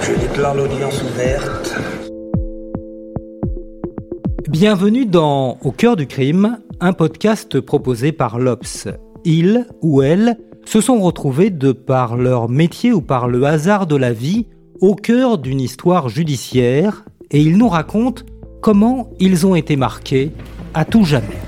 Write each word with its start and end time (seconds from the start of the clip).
Je 0.00 0.20
déclare 0.20 0.54
l'audience 0.54 1.02
ouverte. 1.02 1.74
Bienvenue 4.48 5.06
dans 5.06 5.56
Au 5.62 5.72
cœur 5.72 5.96
du 5.96 6.06
crime, 6.06 6.58
un 6.80 6.92
podcast 6.92 7.60
proposé 7.60 8.12
par 8.12 8.38
l'Obs. 8.38 8.88
Ils 9.24 9.66
ou 9.80 10.02
elles 10.02 10.36
se 10.66 10.82
sont 10.82 11.00
retrouvés 11.00 11.48
de 11.48 11.72
par 11.72 12.16
leur 12.16 12.50
métier 12.50 12.92
ou 12.92 13.00
par 13.00 13.28
le 13.28 13.44
hasard 13.44 13.86
de 13.86 13.96
la 13.96 14.12
vie 14.12 14.46
au 14.80 14.94
cœur 14.94 15.38
d'une 15.38 15.60
histoire 15.60 16.10
judiciaire 16.10 17.04
et 17.30 17.40
ils 17.40 17.56
nous 17.56 17.68
racontent 17.68 18.24
comment 18.60 19.08
ils 19.20 19.46
ont 19.46 19.54
été 19.54 19.76
marqués 19.76 20.32
à 20.74 20.84
tout 20.84 21.04
jamais. 21.04 21.47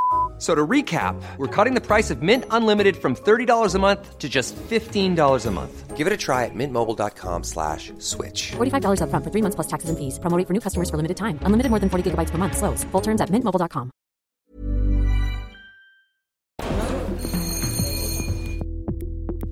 So 0.41 0.55
to 0.55 0.65
recap, 0.65 1.21
we're 1.37 1.45
cutting 1.55 1.75
the 1.75 1.85
price 1.85 2.09
of 2.09 2.23
Mint 2.23 2.45
Unlimited 2.49 2.97
from 2.97 3.15
$30 3.15 3.75
a 3.75 3.77
month 3.77 4.17
to 4.17 4.27
just 4.27 4.55
$15 4.55 5.45
a 5.45 5.51
month. 5.51 5.95
Give 5.95 6.07
it 6.07 6.13
a 6.13 6.17
try 6.17 6.45
at 6.45 6.55
mintmobile.com 6.55 7.43
slash 7.43 7.93
switch. 7.99 8.53
$45 8.57 9.01
upfront 9.05 9.23
for 9.23 9.29
three 9.29 9.43
months 9.43 9.53
plus 9.53 9.67
taxes 9.67 9.91
and 9.91 9.99
fees. 9.99 10.17
Promo 10.17 10.35
rate 10.35 10.47
for 10.47 10.53
new 10.53 10.59
customers 10.59 10.89
for 10.89 10.97
limited 10.97 11.15
time. 11.15 11.37
Unlimited 11.45 11.69
more 11.69 11.79
than 11.79 11.89
40 11.89 12.09
gigabytes 12.09 12.31
per 12.31 12.39
month. 12.39 12.57
Slows. 12.57 12.83
Full 12.91 13.01
terms 13.01 13.21
at 13.21 13.29
mintmobile.com. 13.29 13.91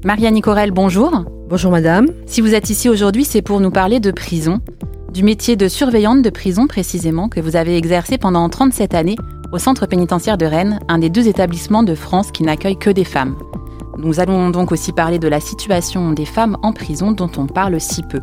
Maria 0.03 0.31
Nicorel, 0.31 0.71
bonjour. 0.71 1.11
Bonjour 1.49 1.71
madame. 1.71 2.07
Si 2.25 2.41
vous 2.41 2.55
êtes 2.55 2.71
ici 2.71 2.89
aujourd'hui, 2.89 3.25
c'est 3.25 3.43
pour 3.43 3.59
nous 3.59 3.69
parler 3.69 3.99
de 3.99 4.09
prison, 4.09 4.59
du 5.13 5.23
métier 5.23 5.55
de 5.55 5.67
surveillante 5.67 6.23
de 6.23 6.31
prison 6.31 6.65
précisément 6.65 7.29
que 7.29 7.41
vous 7.41 7.55
avez 7.55 7.77
exercé 7.77 8.17
pendant 8.17 8.49
37 8.49 8.95
années 8.95 9.17
au 9.51 9.57
centre 9.57 9.85
pénitentiaire 9.85 10.37
de 10.37 10.45
Rennes, 10.45 10.79
un 10.87 10.99
des 10.99 11.09
deux 11.09 11.27
établissements 11.27 11.83
de 11.83 11.95
France 11.95 12.31
qui 12.31 12.43
n'accueille 12.43 12.77
que 12.77 12.89
des 12.89 13.03
femmes. 13.03 13.35
Nous 13.97 14.19
allons 14.19 14.49
donc 14.49 14.71
aussi 14.71 14.91
parler 14.91 15.19
de 15.19 15.27
la 15.27 15.39
situation 15.39 16.11
des 16.11 16.25
femmes 16.25 16.57
en 16.61 16.71
prison 16.71 17.11
dont 17.11 17.31
on 17.37 17.47
parle 17.47 17.79
si 17.81 18.03
peu. 18.03 18.21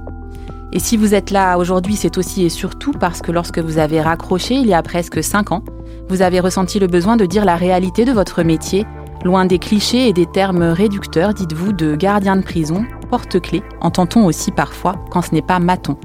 Et 0.73 0.79
si 0.79 0.97
vous 0.97 1.15
êtes 1.15 1.31
là 1.31 1.59
aujourd'hui, 1.59 1.97
c'est 1.97 2.19
aussi 2.19 2.45
et 2.45 2.49
surtout 2.49 2.93
parce 2.93 3.21
que 3.23 3.33
lorsque 3.33 3.59
vous 3.59 3.79
avez 3.79 4.01
raccroché 4.01 4.55
il 4.55 4.67
y 4.67 4.75
a 4.75 4.83
presque 4.83 5.23
5 5.23 5.53
ans, 5.53 5.65
vous 6.09 6.23
avez 6.23 6.41
ressenti 6.41 6.79
le 6.79 6.87
besoin 6.87 7.17
de 7.17 7.27
dire 7.27 7.45
la 7.45 7.57
réalité 7.57 8.05
de 8.05 8.13
votre 8.13 8.43
métier, 8.43 8.87
loin 9.25 9.45
des 9.45 9.59
clichés 9.59 10.09
et 10.09 10.13
des 10.13 10.27
termes 10.27 10.63
réducteurs, 10.63 11.35
dites-vous, 11.35 11.73
de 11.73 11.97
gardien 11.97 12.37
de 12.37 12.43
prison, 12.43 12.85
porte-clés, 13.11 13.63
entend-on 13.81 14.25
aussi 14.25 14.51
parfois 14.51 14.97
quand 15.11 15.23
ce 15.23 15.35
n'est 15.35 15.43
pas 15.43 15.59
maton. 15.59 15.97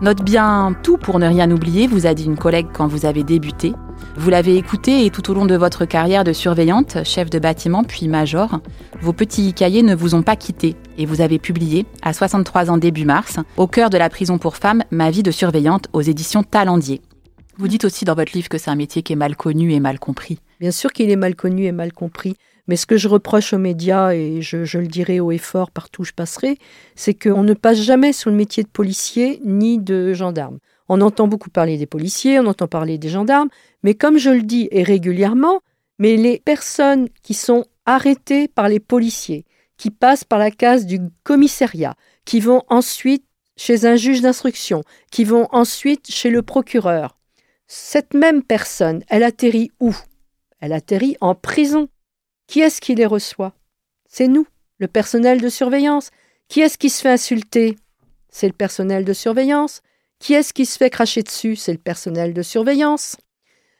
Note 0.00 0.22
bien 0.22 0.74
tout 0.82 0.98
pour 0.98 1.18
ne 1.18 1.26
rien 1.26 1.50
oublier, 1.50 1.86
vous 1.86 2.06
a 2.06 2.14
dit 2.14 2.24
une 2.24 2.36
collègue 2.36 2.68
quand 2.72 2.86
vous 2.86 3.06
avez 3.06 3.22
débuté. 3.22 3.72
Vous 4.16 4.30
l'avez 4.30 4.56
écouté 4.56 5.04
et 5.04 5.10
tout 5.10 5.30
au 5.30 5.34
long 5.34 5.46
de 5.46 5.56
votre 5.56 5.84
carrière 5.84 6.24
de 6.24 6.32
surveillante, 6.32 6.98
chef 7.04 7.30
de 7.30 7.38
bâtiment 7.38 7.84
puis 7.84 8.08
major, 8.08 8.60
vos 9.00 9.12
petits 9.12 9.52
cahiers 9.52 9.82
ne 9.82 9.94
vous 9.94 10.14
ont 10.14 10.22
pas 10.22 10.36
quitté 10.36 10.76
et 10.98 11.06
vous 11.06 11.20
avez 11.20 11.38
publié, 11.38 11.86
à 12.02 12.12
63 12.12 12.70
ans 12.70 12.78
début 12.78 13.04
mars, 13.04 13.38
au 13.56 13.66
cœur 13.66 13.90
de 13.90 13.98
la 13.98 14.08
prison 14.08 14.38
pour 14.38 14.56
femmes, 14.56 14.84
Ma 14.90 15.10
vie 15.10 15.22
de 15.22 15.30
surveillante 15.30 15.88
aux 15.92 16.02
éditions 16.02 16.42
Talendier. 16.42 17.00
Vous 17.56 17.68
dites 17.68 17.84
aussi 17.84 18.04
dans 18.04 18.14
votre 18.14 18.32
livre 18.32 18.48
que 18.48 18.58
c'est 18.58 18.70
un 18.70 18.76
métier 18.76 19.02
qui 19.02 19.12
est 19.12 19.16
mal 19.16 19.36
connu 19.36 19.72
et 19.72 19.80
mal 19.80 19.98
compris. 19.98 20.38
Bien 20.60 20.72
sûr 20.72 20.92
qu'il 20.92 21.10
est 21.10 21.16
mal 21.16 21.36
connu 21.36 21.64
et 21.64 21.72
mal 21.72 21.92
compris. 21.92 22.34
Mais 22.66 22.76
ce 22.76 22.86
que 22.86 22.96
je 22.96 23.08
reproche 23.08 23.52
aux 23.52 23.58
médias, 23.58 24.12
et 24.12 24.40
je, 24.40 24.78
le 24.78 24.86
dirai 24.86 25.20
haut 25.20 25.30
et 25.30 25.38
fort 25.38 25.70
partout 25.70 26.02
où 26.02 26.04
je 26.04 26.12
passerai, 26.12 26.58
c'est 26.94 27.14
qu'on 27.14 27.42
ne 27.42 27.54
passe 27.54 27.80
jamais 27.80 28.12
sur 28.12 28.30
le 28.30 28.36
métier 28.36 28.62
de 28.62 28.68
policier 28.68 29.40
ni 29.44 29.78
de 29.78 30.14
gendarme. 30.14 30.58
On 30.88 31.00
entend 31.00 31.28
beaucoup 31.28 31.50
parler 31.50 31.78
des 31.78 31.86
policiers, 31.86 32.38
on 32.40 32.46
entend 32.46 32.68
parler 32.68 32.98
des 32.98 33.08
gendarmes, 33.08 33.48
mais 33.82 33.94
comme 33.94 34.18
je 34.18 34.30
le 34.30 34.42
dis 34.42 34.68
et 34.70 34.82
régulièrement, 34.82 35.60
mais 35.98 36.16
les 36.16 36.38
personnes 36.38 37.08
qui 37.22 37.34
sont 37.34 37.64
arrêtées 37.86 38.48
par 38.48 38.68
les 38.68 38.80
policiers, 38.80 39.44
qui 39.76 39.90
passent 39.90 40.24
par 40.24 40.38
la 40.38 40.50
case 40.50 40.86
du 40.86 41.00
commissariat, 41.22 41.94
qui 42.24 42.40
vont 42.40 42.62
ensuite 42.68 43.24
chez 43.56 43.86
un 43.86 43.96
juge 43.96 44.20
d'instruction, 44.20 44.82
qui 45.10 45.24
vont 45.24 45.48
ensuite 45.52 46.10
chez 46.10 46.30
le 46.30 46.42
procureur, 46.42 47.16
cette 47.66 48.14
même 48.14 48.42
personne, 48.42 49.04
elle 49.08 49.22
atterrit 49.22 49.70
où? 49.80 49.94
Elle 50.60 50.72
atterrit 50.72 51.16
en 51.20 51.34
prison. 51.34 51.88
Qui 52.46 52.60
est-ce 52.60 52.80
qui 52.80 52.94
les 52.94 53.06
reçoit? 53.06 53.54
C'est 54.06 54.28
nous, 54.28 54.46
le 54.78 54.86
personnel 54.86 55.40
de 55.40 55.48
surveillance. 55.48 56.10
Qui 56.48 56.60
est-ce 56.60 56.78
qui 56.78 56.90
se 56.90 57.00
fait 57.02 57.10
insulter? 57.10 57.76
C'est 58.28 58.46
le 58.46 58.52
personnel 58.52 59.04
de 59.04 59.12
surveillance. 59.12 59.80
Qui 60.24 60.32
est-ce 60.32 60.54
qui 60.54 60.64
se 60.64 60.78
fait 60.78 60.88
cracher 60.88 61.22
dessus? 61.22 61.54
C'est 61.54 61.72
le 61.72 61.78
personnel 61.78 62.32
de 62.32 62.40
surveillance. 62.40 63.18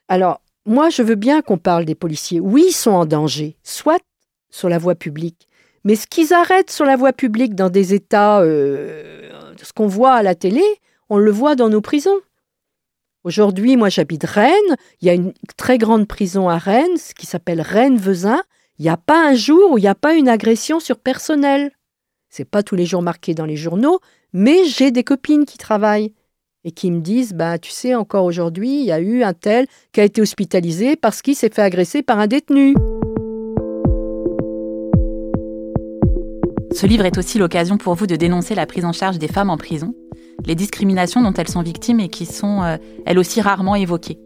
Alors, 0.09 0.43
moi, 0.67 0.91
je 0.91 1.03
veux 1.03 1.15
bien 1.15 1.41
qu'on 1.41 1.57
parle 1.57 1.87
des 1.87 1.95
policiers. 1.95 2.39
Oui, 2.39 2.67
ils 2.69 2.75
sont 2.75 2.91
en 2.91 3.07
danger, 3.07 3.57
soit 3.63 4.03
sur 4.51 4.69
la 4.69 4.77
voie 4.77 4.95
publique. 4.95 5.49
Mais 5.85 5.97
ce 5.97 6.07
qu'ils 6.07 6.35
arrêtent 6.35 6.71
sur 6.71 6.85
la 6.85 6.97
voie 6.97 7.15
publique 7.15 7.55
dans 7.55 7.71
des 7.71 7.95
états, 7.95 8.41
euh, 8.43 9.31
ce 9.57 9.73
qu'on 9.73 9.87
voit 9.87 10.13
à 10.13 10.23
la 10.23 10.35
télé, 10.35 10.63
on 11.09 11.17
le 11.17 11.31
voit 11.31 11.57
dans 11.57 11.71
nos 11.71 11.81
prisons. 11.81 12.21
Aujourd'hui, 13.23 13.79
moi, 13.79 13.89
j'habite 13.89 14.25
Rennes. 14.25 14.77
Il 15.01 15.07
y 15.07 15.11
a 15.11 15.15
une 15.15 15.33
très 15.57 15.79
grande 15.79 16.07
prison 16.07 16.51
à 16.51 16.59
Rennes, 16.59 16.99
qui 17.17 17.25
s'appelle 17.25 17.63
Rennes-Vezin. 17.63 18.43
Il 18.79 18.83
n'y 18.83 18.91
a 18.91 18.99
pas 18.99 19.27
un 19.27 19.35
jour 19.35 19.71
où 19.71 19.79
il 19.79 19.81
n'y 19.81 19.89
a 19.89 19.95
pas 19.95 20.13
une 20.13 20.29
agression 20.29 20.79
sur 20.79 20.99
personnel. 20.99 21.73
C'est 22.29 22.45
pas 22.45 22.63
tous 22.63 22.77
les 22.77 22.85
jours 22.85 23.01
marqué 23.01 23.33
dans 23.33 23.47
les 23.47 23.57
journaux, 23.57 24.01
mais 24.35 24.67
j'ai 24.67 24.91
des 24.91 25.05
copines 25.05 25.47
qui 25.47 25.57
travaillent 25.57 26.13
et 26.65 26.73
qui 26.73 26.91
me 26.91 27.01
disent 27.01 27.35
bah 27.35 27.59
tu 27.59 27.71
sais 27.71 27.95
encore 27.95 28.25
aujourd'hui 28.25 28.81
il 28.81 28.87
y 28.87 28.93
a 28.93 29.01
eu 29.01 29.23
un 29.23 29.35
tel 29.35 29.67
qui 29.93 30.01
a 30.01 30.05
été 30.05 30.21
hospitalisé 30.21 30.97
parce 30.97 31.23
qu'il 31.23 31.35
s'est 31.35 31.51
fait 31.51 31.63
agresser 31.63 32.03
par 32.03 32.19
un 32.19 32.27
détenu. 32.27 32.75
Ce 36.75 36.87
livre 36.87 37.05
est 37.05 37.19
aussi 37.19 37.39
l'occasion 37.39 37.79
pour 37.79 37.95
vous 37.95 38.09
de 38.09 38.17
dénoncer 38.17 38.57
la 38.57 38.67
prise 38.67 38.85
en 38.85 38.93
charge 38.93 39.19
des 39.19 39.29
femmes 39.29 39.51
en 39.51 39.57
prison, 39.57 39.95
les 40.45 40.57
discriminations 40.57 41.23
dont 41.23 41.33
elles 41.33 41.49
sont 41.49 41.63
victimes 41.63 42.01
et 42.01 42.09
qui 42.09 42.27
sont 42.27 42.63
euh, 42.65 42.79
elles 43.07 43.19
aussi 43.19 43.41
rarement 43.41 43.77
évoquées. 43.77 44.19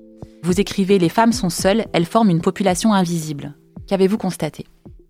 Vous 0.43 0.59
écrivez 0.59 0.99
Les 0.99 1.11
femmes 1.11 1.33
sont 1.33 1.51
seules, 1.51 1.85
elles 1.93 2.07
forment 2.07 2.31
une 2.31 2.41
population 2.41 2.95
invisible. 2.95 3.55
Qu'avez-vous 3.87 4.17
constaté? 4.17 4.65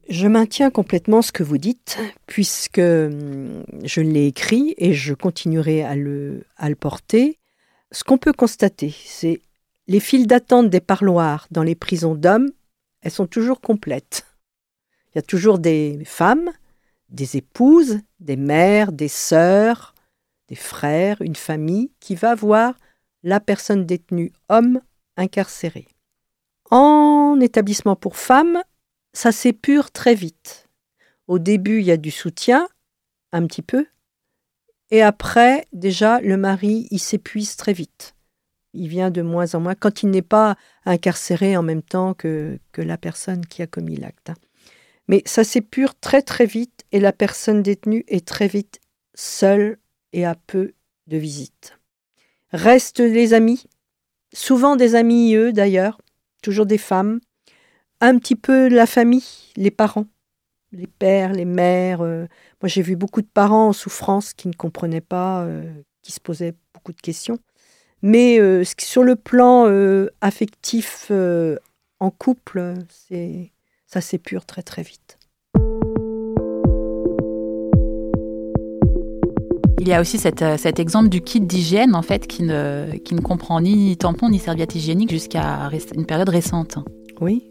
Je 0.08 0.26
maintiens 0.26 0.70
complètement 0.70 1.20
ce 1.20 1.32
que 1.32 1.42
vous 1.42 1.58
dites, 1.58 1.98
puisque 2.26 2.78
hum, 2.78 3.62
je 3.84 4.00
l'ai 4.00 4.26
écrit 4.26 4.74
et 4.78 4.94
je 4.94 5.12
continuerai 5.12 5.84
à 5.84 5.94
le, 5.94 6.44
porter. 6.80 7.38
Ce 7.92 8.04
qu'on 8.04 8.16
peut 8.16 8.32
constater, 8.32 8.94
c'est 9.04 9.42
les 9.86 10.00
files 10.00 10.26
d'attente 10.26 10.70
des 10.70 10.80
parloirs 10.80 11.46
dans 11.50 11.62
les 11.62 11.74
prisons 11.74 12.14
d'hommes, 12.14 12.50
elles 13.02 13.10
sont 13.10 13.26
toujours 13.26 13.60
complètes. 13.60 14.26
Il 15.08 15.16
y 15.16 15.18
a 15.18 15.22
toujours 15.22 15.58
des 15.58 15.98
femmes, 16.06 16.50
des 17.10 17.36
épouses, 17.36 18.00
des 18.18 18.36
mères, 18.36 18.92
des 18.92 19.08
sœurs, 19.08 19.94
des 20.48 20.54
frères, 20.54 21.20
une 21.20 21.36
famille 21.36 21.90
qui 22.00 22.14
va 22.14 22.34
voir 22.34 22.74
la 23.22 23.40
personne 23.40 23.84
détenue 23.84 24.32
homme 24.48 24.80
incarcérée. 25.18 25.88
En 26.70 27.38
établissement 27.40 27.96
pour 27.96 28.16
femmes, 28.16 28.62
ça 29.12 29.32
s'épure 29.32 29.90
très 29.90 30.14
vite. 30.14 30.68
Au 31.26 31.38
début, 31.38 31.80
il 31.80 31.86
y 31.86 31.90
a 31.90 31.96
du 31.96 32.10
soutien, 32.10 32.68
un 33.32 33.46
petit 33.46 33.62
peu, 33.62 33.86
et 34.90 35.02
après, 35.02 35.66
déjà, 35.72 36.20
le 36.20 36.36
mari, 36.36 36.88
il 36.90 36.98
s'épuise 36.98 37.56
très 37.56 37.72
vite. 37.72 38.14
Il 38.72 38.88
vient 38.88 39.10
de 39.10 39.22
moins 39.22 39.54
en 39.54 39.60
moins, 39.60 39.74
quand 39.74 40.02
il 40.02 40.10
n'est 40.10 40.22
pas 40.22 40.56
incarcéré 40.84 41.56
en 41.56 41.62
même 41.62 41.82
temps 41.82 42.14
que, 42.14 42.58
que 42.72 42.82
la 42.82 42.96
personne 42.96 43.44
qui 43.44 43.62
a 43.62 43.66
commis 43.66 43.96
l'acte. 43.96 44.30
Mais 45.08 45.22
ça 45.26 45.44
s'épure 45.44 45.98
très 45.98 46.22
très 46.22 46.46
vite 46.46 46.84
et 46.92 47.00
la 47.00 47.12
personne 47.12 47.62
détenue 47.62 48.04
est 48.08 48.26
très 48.26 48.46
vite 48.46 48.80
seule 49.14 49.78
et 50.12 50.24
a 50.24 50.34
peu 50.34 50.74
de 51.06 51.16
visites. 51.16 51.78
Restent 52.52 53.00
les 53.00 53.34
amis, 53.34 53.64
souvent 54.32 54.76
des 54.76 54.94
amis 54.94 55.34
eux 55.34 55.52
d'ailleurs, 55.52 56.00
toujours 56.42 56.66
des 56.66 56.78
femmes, 56.78 57.20
un 58.00 58.18
petit 58.18 58.36
peu 58.36 58.68
la 58.68 58.86
famille, 58.86 59.24
les 59.56 59.70
parents, 59.70 60.06
les 60.72 60.86
pères, 60.86 61.32
les 61.32 61.44
mères. 61.44 62.02
euh, 62.02 62.26
moi 62.62 62.68
j'ai 62.68 62.82
vu 62.82 62.96
beaucoup 62.96 63.22
de 63.22 63.28
parents 63.32 63.68
en 63.68 63.72
souffrance 63.72 64.34
qui 64.34 64.48
ne 64.48 64.52
comprenaient 64.52 65.00
pas, 65.00 65.42
euh, 65.44 65.70
qui 66.02 66.12
se 66.12 66.20
posaient 66.20 66.54
beaucoup 66.74 66.92
de 66.92 67.00
questions. 67.00 67.38
Mais 68.02 68.38
euh, 68.38 68.62
sur 68.78 69.02
le 69.02 69.16
plan 69.16 69.66
affectif 70.20 71.10
en 72.00 72.10
couple, 72.10 72.74
c'est 72.88 73.50
ça 73.86 74.00
s'épure 74.00 74.44
très 74.44 74.62
très 74.62 74.82
vite. 74.82 75.18
Il 79.80 79.88
y 79.88 79.94
a 79.94 80.00
aussi 80.00 80.18
cette, 80.18 80.44
cet 80.58 80.78
exemple 80.78 81.08
du 81.08 81.22
kit 81.22 81.40
d'hygiène 81.40 81.94
en 81.94 82.02
fait 82.02 82.26
qui 82.26 82.42
ne, 82.42 82.98
qui 83.04 83.14
ne 83.14 83.20
comprend 83.20 83.62
ni 83.62 83.96
tampon 83.96 84.28
ni 84.28 84.38
serviette 84.38 84.74
hygiénique 84.74 85.10
jusqu'à 85.10 85.70
une 85.94 86.04
période 86.04 86.28
récente. 86.28 86.78
Oui. 87.20 87.50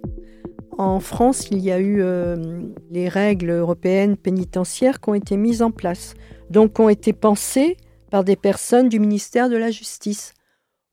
En 0.77 0.99
France, 0.99 1.47
il 1.49 1.57
y 1.57 1.71
a 1.71 1.79
eu 1.79 2.01
euh, 2.01 2.61
les 2.91 3.09
règles 3.09 3.49
européennes 3.49 4.15
pénitentiaires 4.15 5.01
qui 5.01 5.09
ont 5.09 5.15
été 5.15 5.35
mises 5.35 5.63
en 5.63 5.71
place, 5.71 6.13
donc 6.51 6.75
qui 6.75 6.81
ont 6.81 6.89
été 6.89 7.13
pensées 7.13 7.77
par 8.11 8.23
des 8.23 8.35
personnes 8.35 8.87
du 8.87 8.99
ministère 8.99 9.49
de 9.49 9.57
la 9.57 9.71
Justice. 9.71 10.35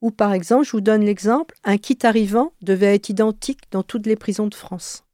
Ou 0.01 0.11
par 0.11 0.33
exemple, 0.33 0.65
je 0.65 0.73
vous 0.73 0.81
donne 0.81 1.05
l'exemple, 1.05 1.55
un 1.65 1.77
kit 1.77 1.99
arrivant 2.03 2.55
devait 2.63 2.95
être 2.95 3.11
identique 3.11 3.61
dans 3.71 3.83
toutes 3.83 4.07
les 4.07 4.17
prisons 4.17 4.47
de 4.47 4.55
France. 4.55 5.05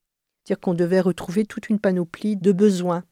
C'est-à-dire 0.45 0.61
qu'on 0.61 0.75
devait 0.75 1.01
retrouver 1.01 1.47
toute 1.47 1.69
une 1.69 1.81
panoplie 1.81 2.37
de 2.37 2.53
besoins. 2.53 3.03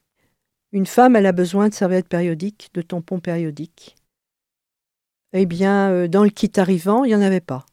Une 0.70 0.86
femme, 0.86 1.16
elle 1.16 1.26
a 1.26 1.32
besoin 1.32 1.68
de 1.68 1.74
serviettes 1.74 2.08
périodiques, 2.08 2.70
de 2.74 2.82
tampons 2.82 3.18
périodiques. 3.18 3.96
Eh 5.32 5.44
bien, 5.44 5.90
euh, 5.90 6.08
dans 6.08 6.22
le 6.22 6.30
kit 6.30 6.52
arrivant, 6.56 7.02
il 7.02 7.08
n'y 7.08 7.16
en 7.16 7.20
avait 7.20 7.40
pas. 7.40 7.66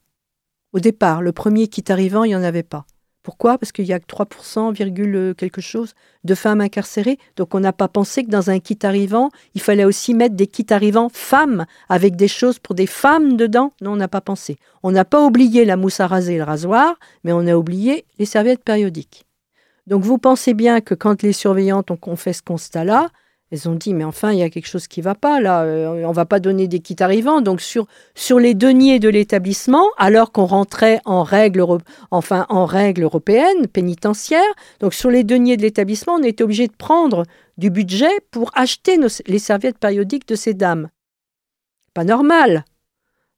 Au 0.74 0.80
départ, 0.80 1.22
le 1.22 1.34
premier 1.34 1.68
kit 1.68 1.84
arrivant, 1.88 2.24
il 2.24 2.30
n'y 2.30 2.36
en 2.36 2.44
avait 2.44 2.64
pas. 2.64 2.88
Pourquoi? 3.26 3.58
Parce 3.58 3.72
qu'il 3.72 3.86
y 3.86 3.92
a 3.92 4.00
que 4.00 4.06
3%, 4.06 4.72
virgule 4.72 5.34
quelque 5.36 5.60
chose 5.60 5.96
de 6.26 6.36
femmes 6.36 6.62
incarcérées. 6.62 7.18
Donc 7.38 7.56
on 7.56 7.60
n'a 7.60 7.74
pas 7.74 7.88
pensé 7.88 8.24
que 8.24 8.30
dans 8.30 8.52
un 8.52 8.60
kit 8.60 8.78
arrivant, 8.84 9.32
il 9.56 9.62
fallait 9.62 9.84
aussi 9.84 10.14
mettre 10.14 10.36
des 10.36 10.46
kits 10.46 10.68
arrivants 10.70 11.10
femmes 11.10 11.66
avec 11.90 12.16
des 12.16 12.28
choses 12.28 12.60
pour 12.60 12.76
des 12.76 12.86
femmes 12.86 13.36
dedans. 13.36 13.74
Non, 13.82 13.94
on 13.94 13.96
n'a 13.96 14.08
pas 14.08 14.22
pensé. 14.22 14.58
On 14.84 14.92
n'a 14.92 15.06
pas 15.06 15.26
oublié 15.26 15.66
la 15.66 15.76
mousse 15.76 16.00
à 16.02 16.06
raser 16.06 16.36
et 16.36 16.38
le 16.38 16.44
rasoir, 16.44 17.00
mais 17.24 17.32
on 17.34 17.48
a 17.48 17.56
oublié 17.56 18.06
les 18.20 18.26
serviettes 18.26 18.64
périodiques. 18.64 19.26
Donc 19.88 20.04
vous 20.04 20.20
pensez 20.20 20.54
bien 20.54 20.80
que 20.80 20.94
quand 20.94 21.24
les 21.24 21.34
surveillantes 21.34 21.90
ont 21.90 22.16
fait 22.16 22.34
ce 22.34 22.44
constat-là, 22.44 23.10
elles 23.52 23.70
ont 23.70 23.76
dit, 23.76 23.94
mais 23.94 24.04
enfin, 24.04 24.32
il 24.32 24.40
y 24.40 24.44
a 24.44 24.50
quelque 24.50 24.68
chose 24.68 24.88
qui 24.88 25.02
ne 25.02 25.06
va 25.06 25.16
pas 25.16 25.40
là. 25.40 25.64
Euh, 25.64 26.04
on 26.04 26.10
ne 26.10 26.16
va 26.16 26.26
pas 26.26 26.40
donner 26.40 26.68
des 26.68 26.80
kits 26.80 26.96
arrivants. 27.00 27.42
Donc 27.42 27.62
sur, 27.62 27.88
les 28.40 28.54
deniers 28.56 29.00
de 29.00 29.08
l'établissement, 29.08 29.88
alors 29.98 30.32
qu'on 30.32 30.46
rentrait 30.46 31.00
en 31.06 31.24
règle, 31.24 31.64
enfin 32.10 32.46
en 32.50 32.66
règle 32.66 33.04
européenne, 33.04 33.68
pénitentiaire, 33.72 34.42
donc 34.80 34.94
sur 34.94 35.12
les 35.12 35.24
deniers 35.24 35.58
de 35.58 35.62
l'établissement, 35.62 36.16
on 36.16 36.24
était 36.24 36.44
obligé 36.44 36.68
de 36.68 36.74
prendre 36.74 37.24
du 37.58 37.70
budget 37.70 38.12
pour 38.32 38.52
acheter 38.56 38.98
les 39.28 39.40
serviettes 39.40 39.78
périodiques 39.78 40.28
de 40.28 40.36
ces 40.36 40.54
dames. 40.54 40.90
Pas 41.94 42.04
normal. 42.04 42.66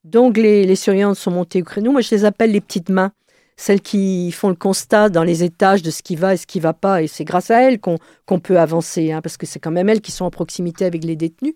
Donc 0.05 0.37
les, 0.37 0.65
les 0.65 0.75
surveillantes 0.77 1.17
sont 1.17 1.31
montées 1.31 1.61
au 1.61 1.65
créneau. 1.65 1.91
Moi, 1.91 2.01
je 2.01 2.15
les 2.15 2.23
appelle 2.23 2.51
les 2.51 2.61
petites 2.61 2.89
mains 2.89 3.11
celles 3.57 3.81
qui 3.81 4.31
font 4.31 4.49
le 4.49 4.55
constat 4.55 5.09
dans 5.09 5.23
les 5.23 5.43
étages 5.43 5.81
de 5.81 5.89
ce 5.89 6.03
qui 6.03 6.15
va 6.15 6.35
et 6.35 6.37
ce 6.37 6.45
qui 6.45 6.59
ne 6.59 6.63
va 6.63 6.73
pas. 6.73 7.01
Et 7.01 7.07
c'est 7.07 7.25
grâce 7.25 7.51
à 7.51 7.61
elles 7.63 7.79
qu'on 7.79 8.39
peut 8.39 8.59
avancer, 8.59 9.11
hein, 9.11 9.21
parce 9.21 9.35
que 9.35 9.47
c'est 9.47 9.59
quand 9.59 9.71
même 9.71 9.89
elles 9.89 10.01
qui 10.01 10.11
sont 10.11 10.25
en 10.25 10.31
proximité 10.31 10.85
avec 10.85 11.03
les 11.03 11.15
détenus. 11.15 11.55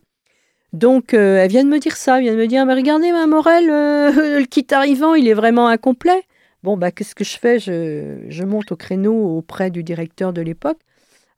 Donc, 0.74 1.14
euh, 1.14 1.38
elles 1.38 1.52
viennent 1.52 1.70
me 1.70 1.80
dire 1.80 1.96
ça, 1.96 2.18
elles 2.18 2.24
viennent 2.24 2.38
me 2.38 2.48
dire, 2.48 2.66
mais 2.66 2.74
regardez, 2.74 3.12
ma 3.12 3.28
Morel, 3.28 3.70
euh, 3.70 4.40
le 4.40 4.46
kit 4.46 4.66
arrivant, 4.72 5.14
il 5.14 5.28
est 5.28 5.34
vraiment 5.34 5.68
incomplet. 5.68 6.24
Bon, 6.64 6.76
bah, 6.76 6.92
qu'est-ce 6.92 7.14
que 7.14 7.24
je 7.24 7.38
fais? 7.38 7.60
Je, 7.60 8.26
je, 8.30 8.44
monte 8.44 8.72
au 8.72 8.76
créneau 8.76 9.38
auprès 9.38 9.70
du 9.70 9.84
directeur 9.84 10.34
de 10.34 10.42
l'époque, 10.42 10.80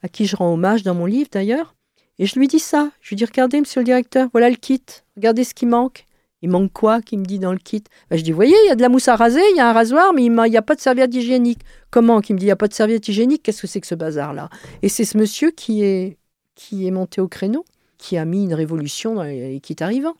à 0.02 0.08
qui 0.08 0.28
je 0.28 0.36
rends 0.36 0.54
hommage 0.54 0.84
dans 0.84 0.96
mon 0.96 1.06
livre 1.06 1.30
d'ailleurs, 1.32 1.76
et 2.20 2.26
je 2.26 2.40
lui 2.40 2.48
dis 2.48 2.60
ça. 2.60 2.92
Je 3.02 3.10
lui 3.10 3.16
dis, 3.18 3.26
regardez, 3.26 3.60
monsieur 3.60 3.82
le 3.82 3.86
directeur, 3.86 4.30
voilà 4.32 4.50
le 4.50 4.56
kit, 4.56 4.84
regardez 5.18 5.44
ce 5.44 5.54
qui 5.54 5.66
manque. 5.66 6.06
Il 6.44 6.50
manque 6.50 6.74
quoi 6.74 7.02
qui 7.02 7.18
me 7.18 7.24
dit 7.24 7.40
dans 7.40 7.54
le 7.54 7.58
kit? 7.58 7.84
Ben, 8.10 8.18
Je 8.18 8.22
dis, 8.22 8.32
vous 8.32 8.36
voyez, 8.36 8.56
il 8.66 8.68
y 8.68 8.72
a 8.72 8.76
de 8.76 8.82
la 8.82 8.90
mousse 8.90 9.08
à 9.08 9.16
raser, 9.16 9.42
il 9.52 9.56
y 9.56 9.62
a 9.62 9.70
un 9.70 9.74
rasoir, 9.74 10.14
mais 10.14 10.26
il 10.26 10.32
n'y 10.32 10.58
a 10.58 10.62
pas 10.62 10.76
de 10.76 10.82
serviette 10.82 11.16
hygiénique. 11.16 11.62
Comment 11.90 12.20
Qui 12.20 12.34
me 12.34 12.38
dit, 12.38 12.44
il 12.44 12.48
n'y 12.50 12.52
a 12.52 12.58
pas 12.58 12.68
de 12.68 12.74
serviette 12.74 13.08
hygiénique? 13.08 13.44
Qu'est-ce 13.44 13.62
que 13.62 13.68
c'est 13.68 13.80
que 13.80 13.88
ce 13.88 13.96
bazar-là? 13.96 14.50
Et 14.82 14.90
c'est 14.90 15.06
ce 15.06 15.18
monsieur 15.18 15.52
qui 15.52 15.86
est, 15.86 16.18
qui 16.54 16.86
est 16.86 16.92
monté 16.92 17.22
au 17.22 17.30
créneau, 17.30 17.64
qui 17.98 18.18
a 18.18 18.26
mis 18.26 18.44
une 18.44 18.54
révolution 18.54 19.16
dans 19.16 19.24
les 19.24 19.62
kits 19.62 19.78
arrivants. 19.80 20.16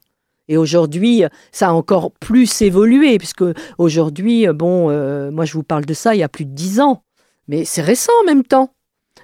Et 0.48 0.56
aujourd'hui, 0.56 1.24
ça 1.52 1.70
a 1.70 1.72
encore 1.74 2.12
plus 2.12 2.62
évolué, 2.62 3.18
puisque 3.18 3.44
aujourd'hui, 3.78 4.48
bon, 4.48 4.90
euh, 4.90 5.30
moi 5.30 5.44
je 5.44 5.54
vous 5.54 5.64
parle 5.64 5.84
de 5.84 5.94
ça 5.94 6.16
il 6.16 6.20
y 6.20 6.24
a 6.24 6.30
plus 6.30 6.46
de 6.46 6.52
dix 6.52 6.80
ans, 6.80 7.04
mais 7.50 7.66
c'est 7.66 7.82
récent 7.82 8.14
en 8.22 8.26
même 8.26 8.44
temps. 8.44 8.74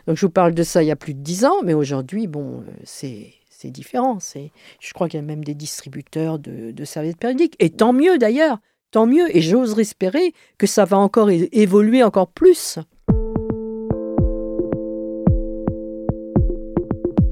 Donc 0.05 0.17
je 0.17 0.25
vous 0.25 0.31
parle 0.31 0.53
de 0.53 0.63
ça 0.63 0.83
il 0.83 0.87
y 0.87 0.91
a 0.91 0.97
plus 0.97 1.13
de 1.13 1.21
dix 1.21 1.45
ans, 1.45 1.61
mais 1.63 1.73
aujourd'hui, 1.73 2.27
bon, 2.27 2.59
euh, 2.59 2.71
c'est 2.83 3.33
c'est 3.61 3.71
différent. 3.71 4.19
C'est, 4.21 4.51
je 4.79 4.93
crois 4.93 5.09
qu'il 5.09 5.19
y 5.19 5.23
a 5.23 5.25
même 5.25 5.43
des 5.43 5.53
distributeurs 5.53 6.39
de, 6.39 6.85
serviettes 6.85 7.17
périodiques. 7.17 7.55
Et 7.59 7.69
tant 7.69 7.91
mieux 7.91 8.17
d'ailleurs, 8.17 8.59
tant 8.91 9.05
mieux. 9.05 9.35
Et 9.35 9.41
j'oserais 9.41 9.81
espérer 9.81 10.33
que 10.57 10.65
ça 10.65 10.85
va 10.85 10.97
encore 10.97 11.29
évoluer 11.29 12.01
encore 12.01 12.29
plus. 12.29 12.79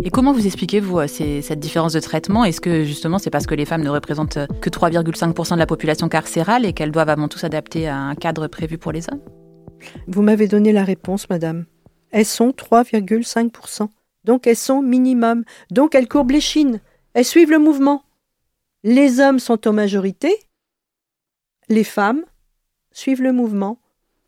Et 0.03 0.09
comment 0.09 0.33
vous 0.33 0.45
expliquez, 0.45 0.81
vous, 0.81 0.99
euh, 0.99 1.07
cette 1.07 1.59
différence 1.59 1.93
de 1.93 1.99
traitement? 1.99 2.43
Est-ce 2.43 2.61
que 2.61 2.83
justement 2.83 3.19
c'est 3.19 3.29
parce 3.29 3.45
que 3.45 3.55
les 3.55 3.65
femmes 3.65 3.83
ne 3.83 3.89
représentent 3.89 4.39
que 4.61 4.69
3,5% 4.69 5.53
de 5.53 5.59
la 5.59 5.65
population 5.65 6.09
carcérale 6.09 6.65
et 6.65 6.73
qu'elles 6.73 6.91
doivent 6.91 7.09
avant 7.09 7.27
tout 7.27 7.39
s'adapter 7.39 7.87
à 7.87 7.97
un 7.97 8.15
cadre 8.15 8.47
prévu 8.47 8.77
pour 8.77 8.91
les 8.91 9.05
hommes? 9.09 9.21
Vous 10.07 10.21
m'avez 10.21 10.47
donné 10.47 10.73
la 10.73 10.83
réponse, 10.83 11.29
madame. 11.29 11.65
Elles 12.11 12.25
sont 12.25 12.49
3,5%. 12.49 13.89
Donc 14.27 14.45
elles 14.45 14.55
sont 14.55 14.83
minimum. 14.83 15.43
Donc 15.71 15.95
elles 15.95 16.07
courbent 16.07 16.31
les 16.31 16.41
chines. 16.41 16.79
Elles 17.13 17.25
suivent 17.25 17.49
le 17.49 17.57
mouvement. 17.57 18.03
Les 18.83 19.19
hommes 19.19 19.39
sont 19.39 19.67
en 19.67 19.73
majorité. 19.73 20.31
Les 21.69 21.83
femmes 21.83 22.23
suivent 22.91 23.23
le 23.23 23.33
mouvement. 23.33 23.79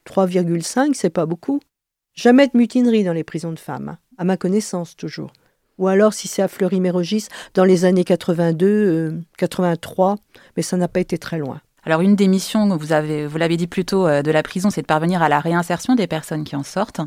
3,5, 0.08 0.94
c'est 0.94 1.12
pas 1.12 1.28
beaucoup. 1.28 1.60
Jamais 2.16 2.48
de 2.48 2.58
mutinerie 2.58 3.04
dans 3.04 3.14
les 3.14 3.24
prisons 3.24 3.52
de 3.52 3.60
femmes, 3.60 3.98
à 4.18 4.24
ma 4.24 4.38
connaissance 4.38 4.96
toujours. 4.96 5.32
Ou 5.78 5.88
alors, 5.88 6.14
si 6.14 6.28
c'est 6.28 6.42
à 6.42 6.48
Fleury-Mérogis, 6.48 7.28
dans 7.54 7.64
les 7.64 7.86
années 7.86 8.04
82, 8.04 9.22
83, 9.38 10.12
euh, 10.12 10.16
mais 10.58 10.64
ça 10.64 10.76
n'a 10.76 10.90
pas 10.90 11.00
été 11.00 11.18
très 11.18 11.38
loin. 11.38 11.62
Alors, 11.84 12.02
une 12.02 12.16
des 12.16 12.28
missions, 12.28 12.76
vous, 12.76 12.92
avez, 12.92 13.26
vous 13.26 13.38
l'avez 13.38 13.56
dit 13.56 13.68
plus 13.68 13.86
tôt, 13.86 14.06
euh, 14.06 14.22
de 14.22 14.32
la 14.32 14.44
prison, 14.44 14.70
c'est 14.70 14.82
de 14.82 14.88
parvenir 14.88 15.22
à 15.22 15.30
la 15.30 15.40
réinsertion 15.40 15.96
des 15.96 16.08
personnes 16.08 16.44
qui 16.44 16.58
en 16.58 16.64
sortent. 16.64 17.00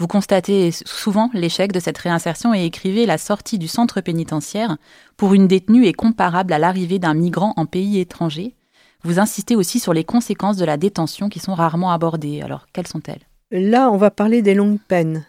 Vous 0.00 0.06
constatez 0.06 0.70
souvent 0.72 1.28
l'échec 1.34 1.72
de 1.72 1.78
cette 1.78 1.98
réinsertion 1.98 2.54
et 2.54 2.64
écrivez 2.64 3.04
la 3.04 3.18
sortie 3.18 3.58
du 3.58 3.68
centre 3.68 4.00
pénitentiaire 4.00 4.78
pour 5.18 5.34
une 5.34 5.46
détenue 5.46 5.84
est 5.84 5.92
comparable 5.92 6.54
à 6.54 6.58
l'arrivée 6.58 6.98
d'un 6.98 7.12
migrant 7.12 7.52
en 7.58 7.66
pays 7.66 8.00
étranger. 8.00 8.56
Vous 9.02 9.18
insistez 9.18 9.56
aussi 9.56 9.78
sur 9.78 9.92
les 9.92 10.04
conséquences 10.04 10.56
de 10.56 10.64
la 10.64 10.78
détention 10.78 11.28
qui 11.28 11.38
sont 11.38 11.52
rarement 11.52 11.92
abordées. 11.92 12.40
Alors, 12.40 12.66
quelles 12.72 12.86
sont-elles? 12.86 13.20
Là, 13.50 13.90
on 13.90 13.98
va 13.98 14.10
parler 14.10 14.40
des 14.40 14.54
longues 14.54 14.80
peines. 14.88 15.26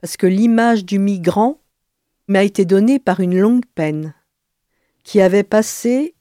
Parce 0.00 0.16
que 0.16 0.28
l'image 0.28 0.84
du 0.84 1.00
migrant 1.00 1.58
m'a 2.28 2.44
été 2.44 2.64
donnée 2.64 3.00
par 3.00 3.18
une 3.18 3.36
longue 3.36 3.66
peine 3.74 4.14
qui 5.02 5.20
avait 5.20 5.42
passé 5.42 6.14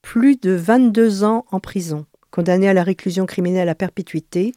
plus 0.00 0.36
de 0.36 0.52
22 0.52 1.22
ans 1.22 1.44
en 1.50 1.60
prison, 1.60 2.06
condamnée 2.32 2.68
à 2.68 2.74
la 2.74 2.82
réclusion 2.82 3.26
criminelle 3.26 3.68
à 3.68 3.76
perpétuité, 3.76 4.52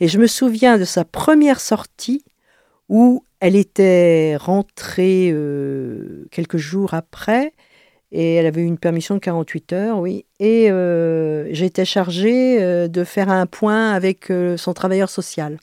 et 0.00 0.08
je 0.08 0.18
me 0.18 0.26
souviens 0.26 0.76
de 0.76 0.84
sa 0.84 1.06
première 1.06 1.60
sortie 1.60 2.22
où 2.90 3.24
elle 3.40 3.56
était 3.56 4.36
rentrée 4.36 5.30
euh, 5.32 6.26
quelques 6.30 6.58
jours 6.58 6.94
après 6.94 7.52
et 8.12 8.34
elle 8.34 8.44
avait 8.44 8.60
eu 8.60 8.66
une 8.66 8.78
permission 8.78 9.14
de 9.14 9.20
48 9.20 9.72
heures, 9.72 9.98
oui. 9.98 10.26
Et 10.38 10.70
euh, 10.70 11.48
j'étais 11.54 11.86
chargée 11.86 12.62
euh, 12.62 12.86
de 12.86 13.04
faire 13.04 13.30
un 13.30 13.46
point 13.46 13.92
avec 13.92 14.30
son 14.58 14.74
travailleur 14.74 15.08
social. 15.08 15.58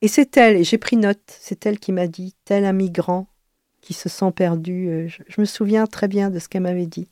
Et 0.00 0.08
c'est 0.08 0.36
elle, 0.38 0.56
et 0.56 0.64
j'ai 0.64 0.78
pris 0.78 0.96
note, 0.96 1.20
c'est 1.26 1.66
elle 1.66 1.78
qui 1.78 1.92
m'a 1.92 2.06
dit, 2.06 2.34
tel 2.46 2.64
un 2.64 2.72
migrant 2.72 3.26
qui 3.82 3.92
se 3.92 4.08
sent 4.08 4.32
perdu. 4.34 5.08
Je, 5.08 5.40
me 5.40 5.44
souviens 5.44 5.86
très 5.86 6.08
bien 6.08 6.30
de 6.30 6.38
ce 6.38 6.48
qu'elle 6.48 6.62
m'avait 6.62 6.86
dit. 6.86 7.08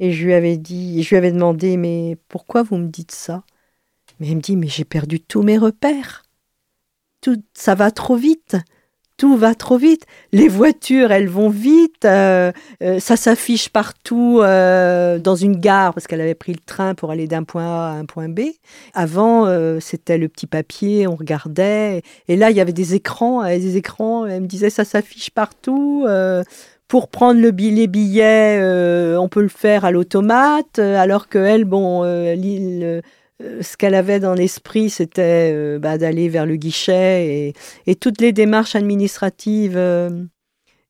Et 0.00 0.12
je 0.12 0.24
lui 0.24 0.34
avais 0.34 0.56
dit, 0.56 1.02
je 1.02 1.10
lui 1.10 1.16
avais 1.16 1.32
demandé, 1.32 1.76
mais 1.76 2.16
pourquoi 2.28 2.62
vous 2.62 2.76
me 2.76 2.88
dites 2.88 3.12
ça? 3.12 3.44
Mais 4.20 4.28
il 4.28 4.36
me 4.36 4.40
dit, 4.40 4.56
mais 4.56 4.68
j'ai 4.68 4.84
perdu 4.84 5.20
tous 5.20 5.42
mes 5.42 5.58
repères. 5.58 6.22
Tout, 7.20 7.42
ça 7.54 7.74
va 7.74 7.90
trop 7.90 8.16
vite. 8.16 8.56
Tout 9.16 9.36
va 9.36 9.54
trop 9.54 9.76
vite. 9.76 10.06
Les 10.32 10.48
voitures, 10.48 11.12
elles 11.12 11.28
vont 11.28 11.48
vite. 11.48 12.04
Euh, 12.04 12.50
euh, 12.82 12.98
ça 12.98 13.16
s'affiche 13.16 13.68
partout 13.68 14.40
euh, 14.42 15.18
dans 15.18 15.36
une 15.36 15.56
gare 15.56 15.94
parce 15.94 16.08
qu'elle 16.08 16.20
avait 16.20 16.34
pris 16.34 16.52
le 16.52 16.58
train 16.58 16.94
pour 16.94 17.12
aller 17.12 17.28
d'un 17.28 17.44
point 17.44 17.64
A 17.64 17.90
à 17.90 17.92
un 17.92 18.04
point 18.04 18.28
B. 18.28 18.40
Avant, 18.94 19.46
c'était 19.80 20.18
le 20.18 20.28
petit 20.28 20.46
papier, 20.46 21.06
on 21.06 21.14
regardait. 21.14 22.02
Et 22.26 22.36
là, 22.36 22.50
il 22.50 22.56
y 22.56 22.60
avait 22.60 22.72
des 22.72 22.94
écrans. 22.94 23.44
des 23.44 23.76
écrans. 23.76 24.26
Elle 24.26 24.42
me 24.42 24.46
disait, 24.46 24.70
ça 24.70 24.84
s'affiche 24.84 25.30
partout 25.30 26.06
pour 26.92 27.08
prendre 27.08 27.40
le 27.40 27.48
les 27.48 27.86
billets, 27.86 28.60
on 29.16 29.28
peut 29.28 29.40
le 29.40 29.48
faire 29.48 29.86
à 29.86 29.90
l'automate, 29.90 30.78
alors 30.78 31.28
que 31.28 31.38
elle, 31.38 31.64
bon, 31.64 32.02
l'île 32.34 33.02
euh, 33.42 33.62
ce 33.62 33.76
qu'elle 33.76 33.94
avait 33.94 34.20
dans 34.20 34.34
l'esprit, 34.34 34.90
c'était 34.90 35.52
euh, 35.54 35.78
bah, 35.78 35.98
d'aller 35.98 36.28
vers 36.28 36.46
le 36.46 36.56
guichet 36.56 37.54
et, 37.86 37.94
toutes 37.94 38.20
les 38.20 38.32
démarches 38.32 38.74
administratives 38.74 39.76
euh, 39.76 40.24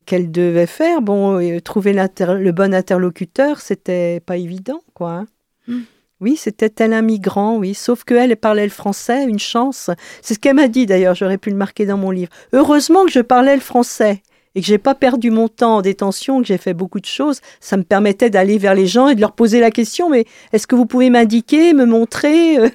qu'elle 0.07 0.31
devait 0.31 0.67
faire. 0.67 1.03
Bon, 1.03 1.39
trouver 1.61 1.93
le 1.93 2.51
bon 2.51 2.75
interlocuteur, 2.75 3.61
c'était 3.61 4.21
pas 4.21 4.37
évident, 4.37 4.83
quoi. 4.95 5.13
Hein. 5.13 5.27
Hmm. 5.69 5.83
Oui, 6.21 6.37
c'était 6.37 6.71
tel 6.71 6.93
un 6.93 7.03
migrant, 7.03 7.57
oui. 7.57 7.75
Sauf 7.75 8.05
qu'elle 8.05 8.31
elle 8.31 8.37
parlait 8.37 8.65
le 8.65 8.71
français, 8.71 9.25
une 9.25 9.41
chance. 9.41 9.91
C'est 10.21 10.35
ce 10.35 10.39
qu'elle 10.39 10.55
m'a 10.55 10.69
dit 10.69 10.87
d'ailleurs, 10.87 11.17
j'aurais 11.17 11.39
pu 11.39 11.51
le 11.51 11.57
marquer 11.57 11.85
dans 11.85 11.97
mon 11.97 12.13
livre. 12.13 12.31
Heureusement 12.53 13.05
que 13.05 13.11
je 13.11 13.21
parlais 13.21 13.57
le 13.57 13.61
français 13.61 14.23
et 14.55 14.61
que 14.61 14.67
j'ai 14.67 14.79
pas 14.79 14.95
perdu 14.95 15.31
mon 15.31 15.49
temps 15.49 15.79
en 15.79 15.83
détention, 15.83 16.41
que 16.41 16.47
j'ai 16.47 16.59
fait 16.59 16.75
beaucoup 16.75 17.01
de 17.01 17.07
choses, 17.07 17.41
ça 17.61 17.77
me 17.77 17.83
permettait 17.83 18.31
d'aller 18.31 18.59
vers 18.59 18.75
les 18.75 18.87
gens 18.87 19.09
et 19.09 19.15
de 19.15 19.21
leur 19.21 19.33
poser 19.33 19.61
la 19.61 19.71
question 19.71 20.11
mais 20.11 20.25
est-ce 20.53 20.67
que 20.67 20.77
vous 20.77 20.87
pouvez 20.87 21.11
m'indiquer, 21.11 21.75
me 21.75 21.85
montrer 21.85 22.59
euh? 22.59 22.69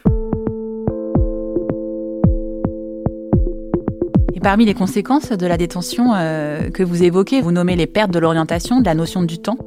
Et 4.33 4.39
parmi 4.39 4.65
les 4.65 4.75
conséquences 4.75 5.31
de 5.31 5.47
la 5.47 5.57
détention 5.57 6.13
euh, 6.13 6.69
que 6.69 6.83
vous 6.83 7.01
évoquez, 7.01 7.41
vous 7.41 7.51
nommez 7.51 7.75
les 7.75 7.87
pertes 7.87 8.11
de 8.11 8.19
l'orientation, 8.19 8.81
de 8.81 8.85
la 8.85 8.93
notion 8.93 9.23
du 9.23 9.39
temps, 9.39 9.57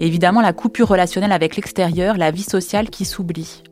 évidemment 0.00 0.40
la 0.40 0.54
coupure 0.54 0.88
relationnelle 0.88 1.32
avec 1.32 1.56
l'extérieur, 1.56 2.16
la 2.16 2.30
vie 2.30 2.42
sociale 2.42 2.88
qui 2.88 3.04
s'oublie. 3.04 3.62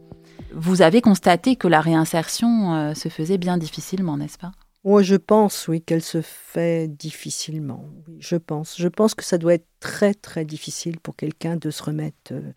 Vous 0.54 0.82
avez 0.82 1.00
constaté 1.00 1.56
que 1.56 1.68
la 1.68 1.80
réinsertion 1.80 2.74
euh, 2.74 2.94
se 2.94 3.08
faisait 3.08 3.38
bien 3.38 3.56
difficilement, 3.56 4.18
n'est-ce 4.18 4.36
pas? 4.36 4.52
Moi, 4.84 5.02
je 5.02 5.14
pense, 5.14 5.68
oui, 5.68 5.80
qu'elle 5.80 6.02
se 6.02 6.22
fait 6.22 6.88
difficilement. 6.88 7.88
Oui, 8.08 8.16
je 8.18 8.36
pense. 8.36 8.76
Je 8.78 8.88
pense 8.88 9.14
que 9.14 9.24
ça 9.24 9.38
doit 9.38 9.54
être 9.54 9.68
très, 9.78 10.12
très 10.12 10.44
difficile 10.44 10.98
pour 10.98 11.14
quelqu'un 11.14 11.56
de 11.56 11.70
se 11.70 11.82
remettre, 11.82 12.32
euh, 12.32 12.52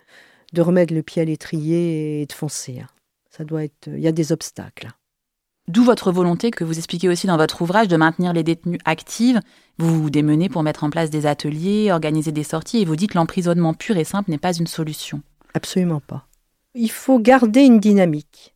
de 0.53 0.61
remettre 0.61 0.93
le 0.93 1.03
pied 1.03 1.21
à 1.21 1.25
l'étrier 1.25 2.21
et 2.21 2.25
de 2.25 2.33
foncer. 2.33 2.79
Hein. 2.79 2.87
Ça 3.29 3.43
doit 3.43 3.63
être. 3.63 3.87
Il 3.87 3.99
y 3.99 4.07
a 4.07 4.11
des 4.11 4.31
obstacles. 4.31 4.89
D'où 5.67 5.83
votre 5.83 6.11
volonté, 6.11 6.51
que 6.51 6.63
vous 6.63 6.77
expliquez 6.77 7.09
aussi 7.09 7.27
dans 7.27 7.37
votre 7.37 7.61
ouvrage, 7.61 7.87
de 7.87 7.97
maintenir 7.97 8.33
les 8.33 8.43
détenus 8.43 8.79
actifs. 8.85 9.37
Vous 9.77 10.01
vous 10.01 10.09
démenez 10.09 10.47
pour 10.47 10.63
mettre 10.63 10.83
en 10.83 10.89
place 10.89 11.09
des 11.09 11.25
ateliers, 11.25 11.91
organiser 11.91 12.31
des 12.31 12.43
sorties, 12.43 12.79
et 12.79 12.85
vous 12.85 12.95
dites 12.95 13.11
que 13.11 13.17
l'emprisonnement 13.17 13.73
pur 13.73 13.97
et 13.97 14.03
simple 14.03 14.31
n'est 14.31 14.37
pas 14.37 14.53
une 14.53 14.67
solution. 14.67 15.21
Absolument 15.53 16.01
pas. 16.01 16.27
Il 16.75 16.91
faut 16.91 17.19
garder 17.19 17.61
une 17.61 17.79
dynamique. 17.79 18.54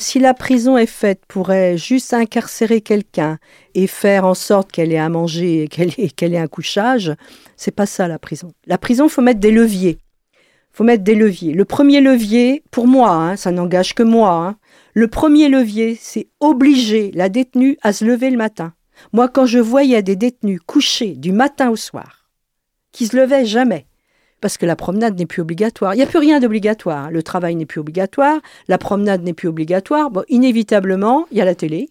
Si 0.00 0.20
la 0.20 0.32
prison 0.32 0.78
est 0.78 0.86
faite 0.86 1.22
pour 1.26 1.50
juste 1.74 2.14
incarcérer 2.14 2.80
quelqu'un 2.82 3.38
et 3.74 3.88
faire 3.88 4.24
en 4.26 4.34
sorte 4.34 4.70
qu'elle 4.70 4.92
ait 4.92 4.98
à 4.98 5.08
manger 5.08 5.64
et 5.64 5.68
qu'elle 6.08 6.34
ait, 6.34 6.38
un 6.38 6.46
couchage, 6.46 7.12
c'est 7.56 7.72
pas 7.72 7.84
ça 7.84 8.06
la 8.06 8.20
prison. 8.20 8.52
La 8.66 8.78
prison, 8.78 9.08
faut 9.08 9.22
mettre 9.22 9.40
des 9.40 9.50
leviers. 9.50 9.98
faut 10.70 10.84
mettre 10.84 11.02
des 11.02 11.16
leviers. 11.16 11.52
Le 11.52 11.64
premier 11.64 12.00
levier, 12.00 12.62
pour 12.70 12.86
moi, 12.86 13.10
hein, 13.10 13.34
ça 13.34 13.50
n'engage 13.50 13.96
que 13.96 14.04
moi, 14.04 14.30
hein, 14.30 14.56
le 14.94 15.08
premier 15.08 15.48
levier, 15.48 15.98
c'est 16.00 16.28
obliger 16.38 17.10
la 17.12 17.28
détenue 17.28 17.76
à 17.82 17.92
se 17.92 18.04
lever 18.04 18.30
le 18.30 18.36
matin. 18.36 18.74
Moi, 19.12 19.28
quand 19.28 19.46
je 19.46 19.58
voyais 19.58 20.02
des 20.04 20.14
détenus 20.14 20.60
couchés 20.64 21.16
du 21.16 21.32
matin 21.32 21.70
au 21.70 21.76
soir, 21.76 22.30
qui 22.92 23.08
se 23.08 23.16
levaient 23.16 23.46
jamais, 23.46 23.87
parce 24.40 24.56
que 24.56 24.66
la 24.66 24.76
promenade 24.76 25.18
n'est 25.18 25.26
plus 25.26 25.42
obligatoire. 25.42 25.94
Il 25.94 25.98
n'y 25.98 26.02
a 26.02 26.06
plus 26.06 26.18
rien 26.18 26.40
d'obligatoire. 26.40 27.10
Le 27.10 27.22
travail 27.22 27.54
n'est 27.56 27.66
plus 27.66 27.80
obligatoire, 27.80 28.40
la 28.68 28.78
promenade 28.78 29.22
n'est 29.22 29.34
plus 29.34 29.48
obligatoire. 29.48 30.10
Bon, 30.10 30.24
inévitablement, 30.28 31.26
il 31.30 31.38
y 31.38 31.40
a 31.40 31.44
la 31.44 31.54
télé, 31.54 31.88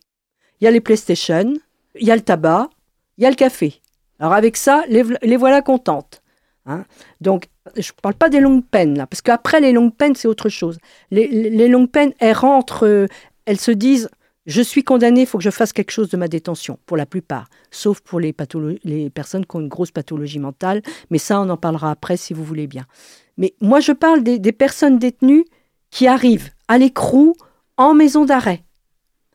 il 0.61 0.65
y 0.65 0.67
a 0.67 0.71
les 0.71 0.81
PlayStation, 0.81 1.53
il 1.99 2.07
y 2.07 2.11
a 2.11 2.15
le 2.15 2.21
tabac, 2.21 2.69
il 3.17 3.23
y 3.23 3.27
a 3.27 3.29
le 3.29 3.35
café. 3.35 3.81
Alors 4.19 4.33
avec 4.33 4.57
ça, 4.57 4.83
les, 4.89 5.37
voilà 5.37 5.61
contentes. 5.61 6.21
Hein. 6.65 6.85
Donc, 7.21 7.47
je 7.75 7.91
ne 7.91 8.01
parle 8.01 8.15
pas 8.15 8.29
des 8.29 8.39
longues 8.39 8.65
peines, 8.65 8.97
là, 8.97 9.07
parce 9.07 9.21
qu'après 9.21 9.61
les 9.61 9.71
longues 9.71 9.93
peines, 9.93 10.15
c'est 10.15 10.27
autre 10.27 10.49
chose. 10.49 10.77
Les, 11.11 11.67
longues 11.67 11.89
peines, 11.89 12.13
elles 12.19 12.35
rentrent, 12.35 12.87
euh, 12.87 13.07
elles 13.45 13.59
se 13.59 13.71
disent 13.71 14.09
je 14.47 14.61
suis 14.61 14.83
condamné, 14.83 15.21
il 15.21 15.27
faut 15.27 15.37
que 15.37 15.43
je 15.43 15.49
fasse 15.49 15.73
quelque 15.73 15.91
chose 15.91 16.09
de 16.09 16.15
ma 16.15 16.29
détention, 16.29 16.79
pour 16.85 16.95
la 16.95 17.05
plupart, 17.05 17.49
sauf 17.69 17.99
pour 17.99 18.21
les, 18.21 18.31
personnes 18.33 19.45
qui 19.45 19.55
ont 19.55 19.59
une 19.59 19.67
grosse 19.67 19.91
pathologie 19.91 20.39
mentale, 20.39 20.81
mais 21.09 21.17
ça, 21.17 21.41
on 21.41 21.49
en 21.49 21.57
parlera 21.57 21.91
après 21.91 22.15
si 22.15 22.33
vous 22.33 22.45
voulez 22.45 22.65
bien. 22.65 22.85
Mais 23.37 23.53
moi, 23.59 23.81
je 23.81 23.91
parle 23.91 24.23
des, 24.23 24.39
des 24.39 24.53
personnes 24.53 24.99
détenues 24.99 25.45
qui 25.91 26.07
arrivent 26.07 26.49
à 26.69 26.77
l'écrou 26.77 27.35
en 27.75 27.93
maison 27.93 28.23
d'arrêt. 28.23 28.63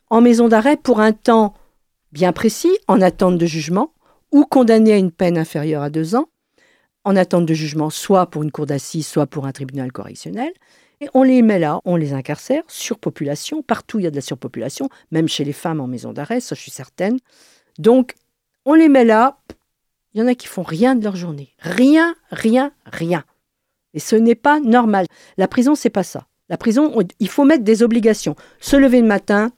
En 0.09 0.23
maison 0.23 0.49
d'arrêt 0.49 0.79
pour 0.79 1.01
un 1.01 1.13
temps 1.13 1.55
bien 2.11 2.33
précis, 2.33 2.77
en 2.89 3.01
attente 3.03 3.37
de 3.37 3.47
jugement, 3.47 3.93
ou 4.33 4.45
condamnées 4.45 4.95
à 4.95 4.99
une 4.99 5.13
peine 5.13 5.37
inférieure 5.37 5.83
à 5.83 5.91
deux 5.91 6.15
ans, 6.17 6.29
en 7.05 7.17
attente 7.17 7.45
de 7.45 7.55
jugement, 7.55 7.91
soit 7.91 8.27
pour 8.27 8.43
une 8.43 8.51
cour 8.51 8.65
d'assises, 8.65 9.07
soit 9.07 9.27
pour 9.27 9.47
un 9.47 9.53
tribunal 9.53 9.93
correctionnel. 9.93 10.53
On 11.15 11.23
les 11.23 11.43
met 11.43 11.59
là, 11.59 11.81
on 11.85 11.97
les 11.97 12.13
incarcère, 12.13 12.63
surpopulation, 12.69 13.63
partout 13.63 13.99
il 13.99 14.05
y 14.05 14.07
a 14.07 14.11
de 14.11 14.17
la 14.17 14.23
surpopulation, 14.23 14.89
même 15.11 15.29
chez 15.29 15.45
les 15.45 15.53
femmes 15.53 15.81
en 15.81 15.87
maison 15.87 16.13
d'arrêt, 16.13 16.41
ça 16.41 16.55
je 16.55 16.61
suis 16.61 16.71
certaine. 16.71 17.19
Donc, 17.79 18.15
on 18.65 18.75
les 18.75 18.89
met 18.89 19.05
là, 19.05 19.39
il 20.15 20.21
y 20.21 20.23
en 20.23 20.27
a 20.27 20.35
qui 20.35 20.47
font 20.47 20.63
rien 20.63 20.95
de 20.95 21.03
leur 21.03 21.17
journée. 21.17 21.55
Rien, 21.59 22.15
rien, 22.31 22.73
rien. 22.85 23.25
Et 23.95 23.99
ce 23.99 24.17
n'est 24.17 24.35
pas 24.35 24.61
normal. 24.61 25.07
La 25.37 25.49
prison, 25.49 25.75
c'est 25.75 25.91
pas 25.91 26.03
ça. 26.03 26.27
La 26.49 26.57
prison, 26.57 26.95
il 27.19 27.29
faut 27.29 27.45
mettre 27.45 27.65
des 27.65 27.83
obligations. 27.83 28.37
Se 28.61 28.77
lever 28.77 29.01
le 29.01 29.07
matin, 29.07 29.53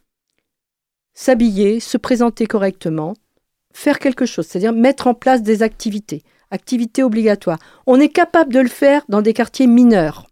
s'habiller, 1.12 1.80
se 1.80 1.96
présenter 1.96 2.46
correctement, 2.46 3.14
faire 3.72 3.98
quelque 3.98 4.26
chose, 4.26 4.46
c'est-à-dire 4.46 4.72
mettre 4.72 5.08
en 5.08 5.14
place 5.14 5.42
des 5.42 5.62
activités 5.62 6.22
activité 6.54 7.02
obligatoire. 7.02 7.58
On 7.86 8.00
est 8.00 8.08
capable 8.08 8.52
de 8.52 8.60
le 8.60 8.68
faire 8.68 9.02
dans 9.08 9.22
des 9.22 9.34
quartiers 9.34 9.66
mineurs. 9.66 10.26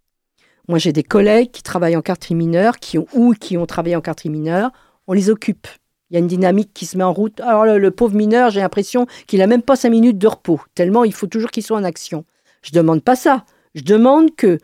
Moi, 0.68 0.78
j'ai 0.78 0.92
des 0.92 1.02
collègues 1.02 1.50
qui 1.50 1.62
travaillent 1.62 1.96
en 1.96 2.02
quartier 2.02 2.36
mineur, 2.36 2.78
qui 2.78 2.98
ont, 2.98 3.06
ou 3.14 3.34
qui 3.34 3.56
ont 3.56 3.66
travaillé 3.66 3.96
en 3.96 4.00
quartier 4.00 4.30
mineur. 4.30 4.70
On 5.06 5.12
les 5.12 5.30
occupe. 5.30 5.66
Il 6.10 6.14
y 6.14 6.16
a 6.16 6.20
une 6.20 6.28
dynamique 6.28 6.72
qui 6.74 6.86
se 6.86 6.96
met 6.96 7.04
en 7.04 7.12
route. 7.12 7.40
Alors, 7.40 7.64
le, 7.64 7.90
pauvre 7.90 8.14
mineur, 8.14 8.50
j'ai 8.50 8.60
l'impression 8.60 9.06
qu'il 9.26 9.40
n'a 9.40 9.46
même 9.46 9.62
pas 9.62 9.76
cinq 9.76 9.90
minutes 9.90 10.18
de 10.18 10.26
repos, 10.26 10.60
tellement 10.74 11.04
il 11.04 11.14
faut 11.14 11.26
toujours 11.26 11.50
qu'il 11.50 11.62
soit 11.62 11.78
en 11.78 11.84
action. 11.84 12.24
Je 12.62 12.70
ne 12.70 12.76
demande 12.76 13.02
pas 13.02 13.16
ça. 13.16 13.44
Je 13.74 13.82
demande 13.82 14.36
que 14.36 14.58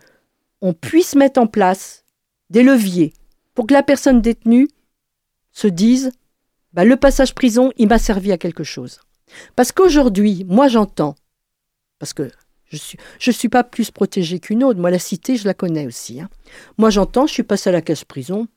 on 0.61 0.73
puisse 0.73 1.15
mettre 1.15 1.39
en 1.39 1.47
place 1.47 2.05
des 2.51 2.61
leviers 2.61 3.13
pour 3.55 3.65
que 3.65 3.73
la 3.73 3.83
personne 3.83 4.21
détenue 4.21 4.67
se 5.51 5.67
dise 5.67 6.11
bah, 6.73 6.85
le 6.85 6.97
passage 6.97 7.33
prison, 7.33 7.71
il 7.77 7.87
m'a 7.87 7.97
servi 7.97 8.31
à 8.31 8.37
quelque 8.37 8.63
chose. 8.63 8.99
Parce 9.55 9.71
qu'aujourd'hui, 9.71 10.45
moi 10.47 10.67
j'entends 10.67 11.15
parce 11.97 12.13
que 12.13 12.31
je 12.69 13.29
ne 13.29 13.33
suis, 13.33 13.49
pas 13.49 13.63
plus 13.63 13.89
protégée 13.89 14.39
qu'une 14.39 14.63
autre. 14.63 14.79
Moi, 14.79 14.91
la 14.91 14.99
cité, 14.99 15.37
je 15.37 15.45
la 15.45 15.53
connais 15.53 15.87
aussi. 15.87 16.21
Hein. 16.21 16.29
Moi, 16.77 16.89
j'entends, 16.89 17.25
je 17.25 17.33
suis 17.33 17.43
passée 17.43 17.69
à 17.69 17.73
la 17.73 17.81
caisse 17.81 18.05
prison. 18.05 18.47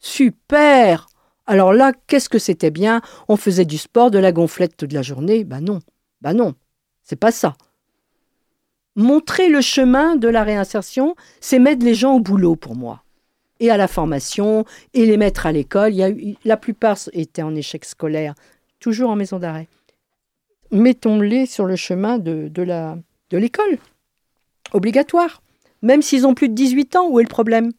Super 0.00 1.06
Alors 1.46 1.72
là, 1.72 1.92
qu'est-ce 2.06 2.28
que 2.28 2.38
c'était 2.38 2.70
bien? 2.70 3.00
On 3.28 3.36
faisait 3.36 3.64
du 3.64 3.78
sport, 3.78 4.10
de 4.10 4.18
la 4.18 4.32
gonflette 4.32 4.76
toute 4.76 4.92
la 4.92 5.02
journée? 5.02 5.44
Ben 5.44 5.60
non, 5.60 5.80
ben 6.20 6.34
non, 6.34 6.54
c'est 7.04 7.18
pas 7.18 7.32
ça. 7.32 7.56
Montrer 8.96 9.48
le 9.48 9.60
chemin 9.60 10.16
de 10.16 10.28
la 10.28 10.42
réinsertion, 10.42 11.14
c'est 11.40 11.58
mettre 11.58 11.84
les 11.84 11.94
gens 11.94 12.14
au 12.14 12.20
boulot 12.20 12.56
pour 12.56 12.74
moi. 12.76 13.02
Et 13.60 13.70
à 13.70 13.76
la 13.76 13.88
formation, 13.88 14.64
et 14.94 15.06
les 15.06 15.16
mettre 15.16 15.46
à 15.46 15.52
l'école. 15.52 15.92
Il 15.92 15.96
y 15.96 16.02
a 16.02 16.10
eu, 16.10 16.34
la 16.44 16.56
plupart 16.56 16.98
étaient 17.12 17.42
en 17.42 17.54
échec 17.54 17.84
scolaire, 17.84 18.34
toujours 18.80 19.10
en 19.10 19.16
maison 19.16 19.38
d'arrêt 19.38 19.68
mettons-les 20.74 21.46
sur 21.46 21.64
le 21.64 21.76
chemin 21.76 22.18
de, 22.18 22.62
la, 22.62 22.98
de 23.34 23.38
l'école. 23.38 23.78
Obligatoire. 24.72 25.42
Même 25.82 26.02
s'ils 26.02 26.24
ont 26.24 26.34
plus 26.34 26.48
de 26.48 26.54
18 26.54 26.96
ans, 26.96 27.08
où 27.10 27.18
est 27.18 27.24
le 27.24 27.28
problème? 27.28 27.72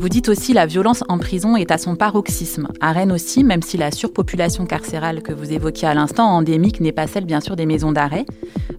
Vous 0.00 0.08
dites 0.08 0.28
aussi 0.28 0.52
la 0.52 0.66
violence 0.66 1.02
en 1.08 1.18
prison 1.18 1.56
est 1.56 1.72
à 1.72 1.78
son 1.78 1.96
paroxysme. 1.96 2.68
À 2.80 2.92
Rennes 2.92 3.10
aussi, 3.10 3.42
même 3.42 3.62
si 3.62 3.76
la 3.76 3.90
surpopulation 3.90 4.66
carcérale 4.66 5.20
que 5.20 5.32
vous 5.32 5.52
évoquiez 5.52 5.88
à 5.88 5.94
l'instant 5.94 6.28
endémique 6.28 6.80
n'est 6.80 6.92
pas 6.92 7.08
celle 7.08 7.24
bien 7.24 7.40
sûr 7.40 7.56
des 7.56 7.66
maisons 7.66 7.90
d'arrêt, 7.90 8.24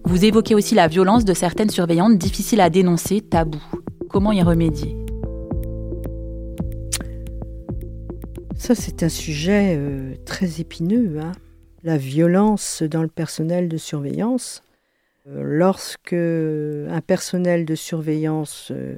vous 0.04 0.24
évoquez 0.24 0.54
aussi 0.54 0.74
la 0.74 0.88
violence 0.88 1.26
de 1.26 1.34
certaines 1.34 1.68
surveillantes 1.68 2.16
difficiles 2.16 2.62
à 2.62 2.70
dénoncer, 2.70 3.20
tabou. 3.20 3.62
Comment 4.08 4.32
y 4.32 4.42
remédier? 4.42 4.96
Ça, 8.56 8.74
c'est 8.74 9.02
un 9.02 9.10
sujet 9.10 9.74
euh, 9.76 10.14
très 10.24 10.62
épineux. 10.62 11.18
Hein. 11.20 11.32
La 11.84 11.96
violence 11.96 12.82
dans 12.82 13.02
le 13.02 13.08
personnel 13.08 13.68
de 13.68 13.76
surveillance. 13.76 14.62
Euh, 15.28 15.42
lorsque 15.44 16.12
un 16.12 17.00
personnel 17.00 17.64
de 17.64 17.74
surveillance 17.74 18.72
euh, 18.72 18.96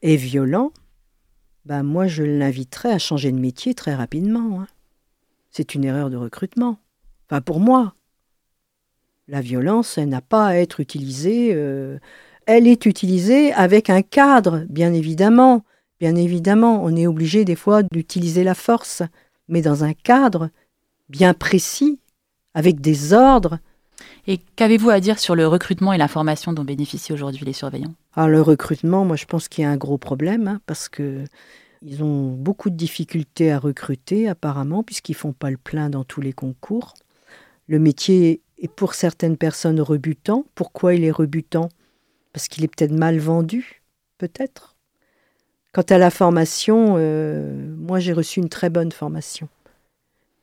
est 0.00 0.16
violent, 0.16 0.72
ben 1.66 1.82
moi, 1.82 2.06
je 2.06 2.22
l'inviterais 2.22 2.92
à 2.92 2.98
changer 2.98 3.32
de 3.32 3.38
métier 3.38 3.74
très 3.74 3.94
rapidement. 3.94 4.62
Hein. 4.62 4.66
C'est 5.50 5.74
une 5.74 5.84
erreur 5.84 6.08
de 6.08 6.16
recrutement. 6.16 6.78
Enfin, 7.28 7.40
pour 7.42 7.60
moi. 7.60 7.94
La 9.28 9.42
violence, 9.42 9.98
elle 9.98 10.08
n'a 10.08 10.22
pas 10.22 10.46
à 10.46 10.54
être 10.54 10.80
utilisée. 10.80 11.50
elle 12.46 12.66
est 12.66 12.84
utilisée 12.86 13.52
avec 13.52 13.88
un 13.88 14.02
cadre, 14.02 14.64
bien 14.68 14.92
évidemment. 14.92 15.64
Bien 16.00 16.16
évidemment, 16.16 16.82
on 16.82 16.96
est 16.96 17.06
obligé 17.06 17.44
des 17.44 17.54
fois 17.54 17.84
d'utiliser 17.84 18.42
la 18.42 18.56
force, 18.56 19.02
mais 19.48 19.62
dans 19.62 19.84
un 19.84 19.92
cadre 19.92 20.50
bien 21.10 21.34
précis, 21.34 21.98
avec 22.54 22.80
des 22.80 23.12
ordres. 23.12 23.58
Et 24.26 24.38
qu'avez-vous 24.56 24.90
à 24.90 25.00
dire 25.00 25.18
sur 25.18 25.34
le 25.34 25.46
recrutement 25.46 25.92
et 25.92 25.98
la 25.98 26.08
formation 26.08 26.52
dont 26.52 26.64
bénéficient 26.64 27.12
aujourd'hui 27.12 27.44
les 27.44 27.52
surveillants? 27.52 27.94
Alors, 28.14 28.28
ah, 28.28 28.28
Le 28.28 28.40
recrutement, 28.42 29.04
moi 29.04 29.16
je 29.16 29.26
pense 29.26 29.48
qu'il 29.48 29.62
y 29.62 29.66
a 29.66 29.70
un 29.70 29.76
gros 29.76 29.98
problème, 29.98 30.48
hein, 30.48 30.60
parce 30.66 30.88
que 30.88 31.24
ils 31.82 32.02
ont 32.02 32.32
beaucoup 32.32 32.68
de 32.68 32.76
difficultés 32.76 33.50
à 33.50 33.58
recruter 33.58 34.28
apparemment, 34.28 34.82
puisqu'ils 34.82 35.14
font 35.14 35.32
pas 35.32 35.50
le 35.50 35.56
plein 35.56 35.90
dans 35.90 36.04
tous 36.04 36.20
les 36.20 36.32
concours. 36.32 36.94
Le 37.66 37.78
métier 37.78 38.42
est 38.58 38.68
pour 38.68 38.94
certaines 38.94 39.36
personnes 39.36 39.80
rebutant. 39.80 40.44
Pourquoi 40.54 40.94
il 40.94 41.04
est 41.04 41.10
rebutant? 41.10 41.70
Parce 42.32 42.48
qu'il 42.48 42.64
est 42.64 42.68
peut-être 42.68 42.92
mal 42.92 43.18
vendu, 43.18 43.82
peut-être? 44.18 44.76
Quant 45.72 45.82
à 45.88 45.98
la 45.98 46.10
formation, 46.10 46.96
euh, 46.98 47.74
moi 47.76 47.98
j'ai 48.00 48.12
reçu 48.12 48.40
une 48.40 48.48
très 48.48 48.70
bonne 48.70 48.92
formation. 48.92 49.48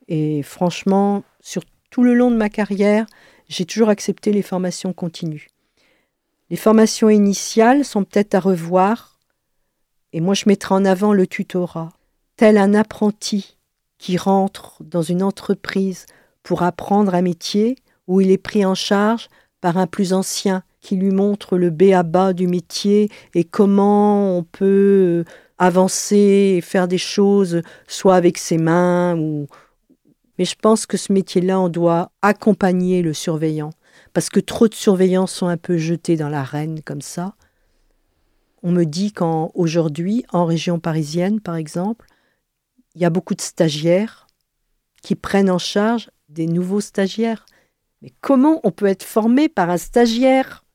Et 0.08 0.42
franchement, 0.44 1.24
sur 1.40 1.64
tout 1.90 2.04
le 2.04 2.14
long 2.14 2.32
de 2.32 2.36
ma 2.36 2.50
carrière, 2.50 3.06
j'ai 3.50 3.66
toujours 3.66 3.90
accepté 3.90 4.32
les 4.32 4.42
formations 4.42 4.94
continues. 4.94 5.50
Les 6.50 6.58
formations 6.58 7.10
initiales 7.10 7.84
sont 7.84 8.04
peut-être 8.04 8.36
à 8.36 8.40
revoir, 8.40 9.20
et 10.14 10.22
moi 10.22 10.34
je 10.34 10.44
mettrai 10.48 10.76
en 10.76 10.86
avant 10.86 11.14
le 11.14 11.28
tutorat. 11.28 11.90
tel 12.38 12.58
un 12.58 12.74
apprenti 12.74 13.58
qui 13.98 14.16
rentre 14.16 14.84
dans 14.84 15.02
une 15.02 15.24
entreprise 15.24 16.06
pour 16.44 16.64
apprendre 16.64 17.16
un 17.16 17.22
métier 17.22 17.78
où 18.08 18.22
il 18.22 18.32
est 18.32 18.38
pris 18.38 18.64
en 18.64 18.76
charge 18.76 19.28
par 19.60 19.78
un 19.78 19.88
plus 19.88 20.14
ancien 20.14 20.64
qui 20.80 20.96
lui 20.96 21.12
montre 21.12 21.58
le 21.58 21.70
b 21.70 21.92
à 21.94 22.04
bas 22.04 22.32
du 22.32 22.48
métier 22.48 23.10
et 23.34 23.44
comment 23.44 24.38
on 24.38 24.44
peut 24.44 25.26
avancer 25.58 26.56
et 26.58 26.62
faire 26.62 26.88
des 26.88 27.00
choses 27.00 27.62
soit 27.88 28.16
avec 28.16 28.38
ses 28.38 28.58
mains 28.58 29.18
ou 29.18 29.48
mais 30.38 30.46
je 30.46 30.56
pense 30.56 30.86
que 30.86 30.98
ce 30.98 31.12
métier-là 31.12 31.60
on 31.60 31.70
doit 31.70 32.12
accompagner 32.22 33.02
le 33.02 33.14
surveillant 33.14 33.72
parce 34.14 34.30
que 34.30 34.40
trop 34.40 34.68
de 34.68 34.74
surveillants 34.74 35.28
sont 35.28 35.48
un 35.48 35.58
peu 35.58 35.78
jetés 35.78 36.16
dans 36.16 36.30
l'arène 36.30 36.82
comme 36.84 37.02
ça. 37.02 37.36
On 38.64 38.72
me 38.72 38.86
dit 38.86 39.12
qu'aujourd'hui, 39.12 40.26
en 40.32 40.46
région 40.46 40.80
parisienne 40.80 41.40
par 41.40 41.56
exemple, 41.56 42.08
il 42.96 43.02
y 43.02 43.06
a 43.06 43.10
beaucoup 43.10 43.36
de 43.36 43.42
stagiaires 43.42 44.28
qui 45.02 45.16
prennent 45.16 45.52
en 45.52 45.60
charge 45.60 46.10
des 46.30 46.48
nouveaux 46.48 46.82
stagiaires. 46.82 47.46
Mais 48.02 48.12
comment 48.22 48.60
on 48.64 48.72
peut 48.72 48.88
être 48.88 49.04
formé 49.04 49.50
par 49.50 49.70
un 49.70 49.78
stagiaire? 49.78 50.66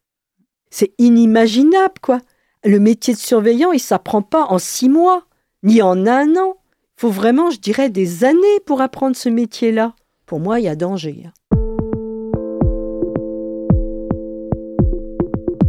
C'est 0.70 0.94
inimaginable, 0.98 2.00
quoi. 2.00 2.20
Le 2.64 2.78
métier 2.78 3.14
de 3.14 3.18
surveillant, 3.18 3.72
il 3.72 3.80
s'apprend 3.80 4.22
pas 4.22 4.44
en 4.44 4.58
six 4.58 4.88
mois, 4.88 5.26
ni 5.62 5.82
en 5.82 6.06
un 6.06 6.36
an. 6.36 6.56
Il 7.02 7.06
faut 7.06 7.10
vraiment, 7.10 7.50
je 7.50 7.58
dirais, 7.58 7.90
des 7.90 8.22
années 8.22 8.60
pour 8.64 8.80
apprendre 8.80 9.16
ce 9.16 9.28
métier-là. 9.28 9.96
Pour 10.24 10.38
moi, 10.38 10.60
il 10.60 10.66
y 10.66 10.68
a 10.68 10.76
danger. 10.76 11.24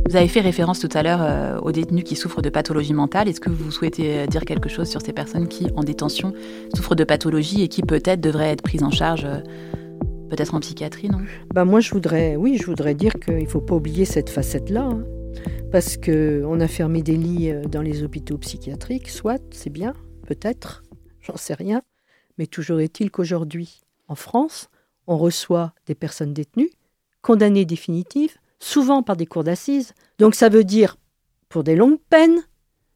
Vous 0.07 0.15
avez 0.15 0.27
fait 0.27 0.41
référence 0.41 0.79
tout 0.79 0.89
à 0.93 1.01
l'heure 1.01 1.23
euh, 1.23 1.57
aux 1.57 1.71
détenus 1.71 2.03
qui 2.03 2.15
souffrent 2.15 2.43
de 2.43 2.51
pathologie 2.51 2.93
mentale. 2.93 3.27
Est-ce 3.27 3.41
que 3.41 3.49
vous 3.49 3.71
souhaitez 3.71 4.19
euh, 4.19 4.27
dire 4.27 4.45
quelque 4.45 4.69
chose 4.69 4.87
sur 4.87 5.01
ces 5.01 5.11
personnes 5.11 5.47
qui, 5.47 5.69
en 5.75 5.83
détention, 5.83 6.33
souffrent 6.75 6.93
de 6.93 7.03
pathologie 7.03 7.63
et 7.63 7.67
qui 7.67 7.81
peut-être 7.81 8.21
devraient 8.21 8.51
être 8.51 8.61
prises 8.61 8.83
en 8.83 8.91
charge 8.91 9.25
euh, 9.25 9.39
peut-être 10.29 10.53
en 10.53 10.59
psychiatrie, 10.59 11.09
non? 11.09 11.21
Bah 11.51 11.65
Moi, 11.65 11.79
je 11.79 11.89
voudrais, 11.89 12.35
oui, 12.35 12.59
je 12.61 12.65
voudrais 12.67 12.93
dire 12.93 13.13
qu'il 13.13 13.37
ne 13.39 13.47
faut 13.47 13.59
pas 13.59 13.73
oublier 13.73 14.05
cette 14.05 14.29
facette-là. 14.29 14.83
Hein. 14.83 15.03
parce 15.71 15.97
qu'on 15.97 16.59
a 16.59 16.67
fermé 16.67 17.01
des 17.01 17.17
lits 17.17 17.51
dans 17.71 17.81
les 17.81 18.03
hôpitaux 18.03 18.37
psychiatriques, 18.37 19.09
soit, 19.09 19.41
c'est 19.49 19.71
bien, 19.71 19.95
peut-être, 20.27 20.82
j'en 21.23 21.37
sais 21.37 21.53
rien. 21.53 21.81
Mais 22.37 22.47
toujours 22.47 22.79
est-il 22.79 23.11
qu'aujourd'hui, 23.11 23.81
en 24.07 24.15
France, 24.15 24.69
on 25.07 25.17
reçoit 25.17 25.73
des 25.85 25.95
personnes 25.95 26.33
détenues, 26.33 26.71
condamnées 27.21 27.65
définitives, 27.65 28.37
souvent 28.59 29.03
par 29.03 29.17
des 29.17 29.25
cours 29.25 29.43
d'assises. 29.43 29.93
Donc 30.19 30.35
ça 30.35 30.49
veut 30.49 30.63
dire 30.63 30.97
pour 31.49 31.63
des 31.63 31.75
longues 31.75 31.99
peines, 32.09 32.41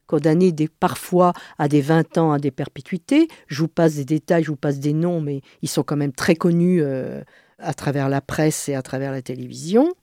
condamnés 0.07 0.51
des, 0.51 0.67
parfois 0.67 1.33
à 1.57 1.67
des 1.67 1.81
20 1.81 2.17
ans, 2.17 2.31
à 2.31 2.39
des 2.39 2.51
perpétuités. 2.51 3.27
Je 3.47 3.61
vous 3.61 3.67
passe 3.67 3.95
des 3.95 4.05
détails, 4.05 4.43
je 4.43 4.49
vous 4.49 4.55
passe 4.57 4.79
des 4.79 4.93
noms, 4.93 5.21
mais 5.21 5.41
ils 5.61 5.69
sont 5.69 5.83
quand 5.83 5.97
même 5.97 6.13
très 6.13 6.35
connus 6.35 6.81
euh, 6.81 7.21
à 7.59 7.73
travers 7.73 8.09
la 8.09 8.21
presse 8.21 8.69
et 8.69 8.75
à 8.75 8.81
travers 8.81 9.11
la 9.11 9.21
télévision. 9.21 9.93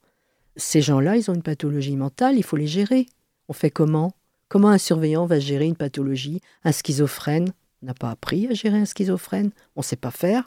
Ces 0.56 0.82
gens-là, 0.82 1.16
ils 1.16 1.30
ont 1.30 1.34
une 1.34 1.42
pathologie 1.42 1.96
mentale, 1.96 2.36
il 2.36 2.44
faut 2.44 2.56
les 2.56 2.66
gérer. 2.66 3.06
On 3.48 3.52
fait 3.52 3.70
comment? 3.70 4.12
Comment 4.48 4.68
un 4.68 4.78
surveillant 4.78 5.26
va 5.26 5.40
gérer 5.40 5.64
une 5.64 5.74
pathologie 5.74 6.40
Un 6.62 6.70
schizophrène? 6.70 7.52
N'a 7.84 7.92
pas 7.92 8.10
appris 8.10 8.46
à 8.46 8.54
gérer 8.54 8.78
un 8.78 8.86
schizophrène, 8.86 9.50
on 9.76 9.80
ne 9.80 9.84
sait 9.84 9.96
pas 9.96 10.10
faire. 10.10 10.44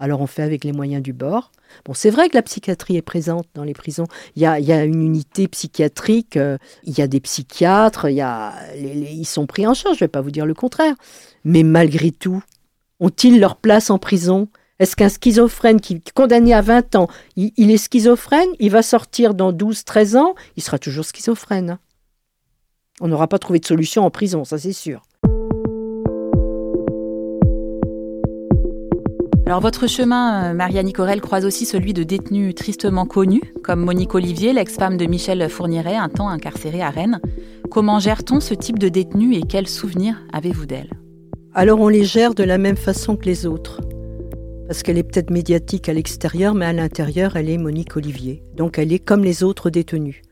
Alors 0.00 0.20
on 0.22 0.26
fait 0.26 0.42
avec 0.42 0.64
les 0.64 0.72
moyens 0.72 1.00
du 1.02 1.12
bord. 1.12 1.52
Bon, 1.84 1.94
c'est 1.94 2.10
vrai 2.10 2.28
que 2.28 2.34
la 2.34 2.42
psychiatrie 2.42 2.96
est 2.96 3.02
présente 3.02 3.46
dans 3.54 3.62
les 3.62 3.74
prisons. 3.74 4.06
Il 4.34 4.42
y 4.42 4.46
a, 4.46 4.84
une 4.84 5.00
unité 5.00 5.46
psychiatrique, 5.46 6.36
euh, 6.36 6.58
il 6.82 6.98
y 6.98 7.00
a 7.00 7.06
des 7.06 7.20
psychiatres, 7.20 8.08
ils 8.08 9.24
sont 9.24 9.46
pris 9.46 9.68
en 9.68 9.74
charge, 9.74 9.98
je 9.98 10.04
ne 10.04 10.06
vais 10.06 10.10
pas 10.10 10.20
vous 10.20 10.32
dire 10.32 10.46
le 10.46 10.54
contraire. 10.54 10.96
Mais 11.44 11.62
malgré 11.62 12.10
tout, 12.10 12.42
ont-ils 12.98 13.38
leur 13.38 13.54
place 13.54 13.90
en 13.90 13.98
prison? 13.98 14.48
Est-ce 14.80 14.96
qu'un 14.96 15.10
schizophrène 15.10 15.80
qui 15.80 15.94
est 15.94 16.12
condamné 16.12 16.54
à 16.54 16.60
20 16.60 16.96
ans, 16.96 17.06
il, 17.36 17.52
il 17.56 17.70
est 17.70 17.76
schizophrène, 17.76 18.48
il 18.58 18.70
va 18.70 18.82
sortir 18.82 19.34
dans 19.34 19.52
12-13 19.52 20.16
ans, 20.16 20.34
il 20.56 20.62
sera 20.64 20.80
toujours 20.80 21.04
schizophrène. 21.04 21.78
On 23.00 23.06
n'aura 23.06 23.28
pas 23.28 23.38
trouvé 23.38 23.60
de 23.60 23.66
solution 23.66 24.04
en 24.04 24.10
prison, 24.10 24.44
ça 24.44 24.58
c'est 24.58 24.72
sûr. 24.72 25.02
Alors 29.50 29.60
votre 29.60 29.88
chemin, 29.88 30.44
euh, 30.44 30.54
Maria 30.54 30.80
Nicorel, 30.80 31.20
croise 31.20 31.44
aussi 31.44 31.66
celui 31.66 31.92
de 31.92 32.04
détenus 32.04 32.54
tristement 32.54 33.04
connus, 33.04 33.42
comme 33.64 33.80
Monique 33.80 34.14
Olivier, 34.14 34.52
l'ex-femme 34.52 34.96
de 34.96 35.06
Michel 35.06 35.50
Fourniret, 35.50 35.96
un 35.96 36.08
temps 36.08 36.28
incarcérée 36.28 36.82
à 36.82 36.90
Rennes. 36.90 37.20
Comment 37.68 37.98
gère-t-on 37.98 38.38
ce 38.38 38.54
type 38.54 38.78
de 38.78 38.88
détenus 38.88 39.36
et 39.36 39.42
quels 39.42 39.66
souvenirs 39.66 40.22
avez-vous 40.32 40.66
d'elle? 40.66 40.92
Alors 41.52 41.80
on 41.80 41.88
les 41.88 42.04
gère 42.04 42.36
de 42.36 42.44
la 42.44 42.58
même 42.58 42.76
façon 42.76 43.16
que 43.16 43.24
les 43.24 43.44
autres. 43.44 43.80
Parce 44.68 44.84
qu'elle 44.84 44.98
est 44.98 45.02
peut-être 45.02 45.30
médiatique 45.30 45.88
à 45.88 45.94
l'extérieur, 45.94 46.54
mais 46.54 46.66
à 46.66 46.72
l'intérieur, 46.72 47.34
elle 47.34 47.50
est 47.50 47.58
Monique 47.58 47.96
Olivier. 47.96 48.44
Donc 48.56 48.78
elle 48.78 48.92
est 48.92 49.00
comme 49.00 49.24
les 49.24 49.42
autres 49.42 49.68
détenus. 49.68 50.22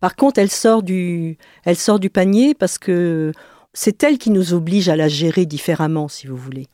Par 0.00 0.16
contre, 0.16 0.38
elle 0.38 0.50
sort 0.50 0.82
du, 0.82 1.38
elle 1.64 1.76
sort 1.76 1.98
du 1.98 2.10
panier 2.10 2.52
parce 2.52 2.76
que 2.76 3.32
c'est 3.72 4.02
elle 4.02 4.18
qui 4.18 4.28
nous 4.28 4.52
oblige 4.52 4.90
à 4.90 4.96
la 4.96 5.08
gérer 5.08 5.46
différemment, 5.46 6.08
si 6.08 6.26
vous 6.26 6.36
voulez 6.36 6.66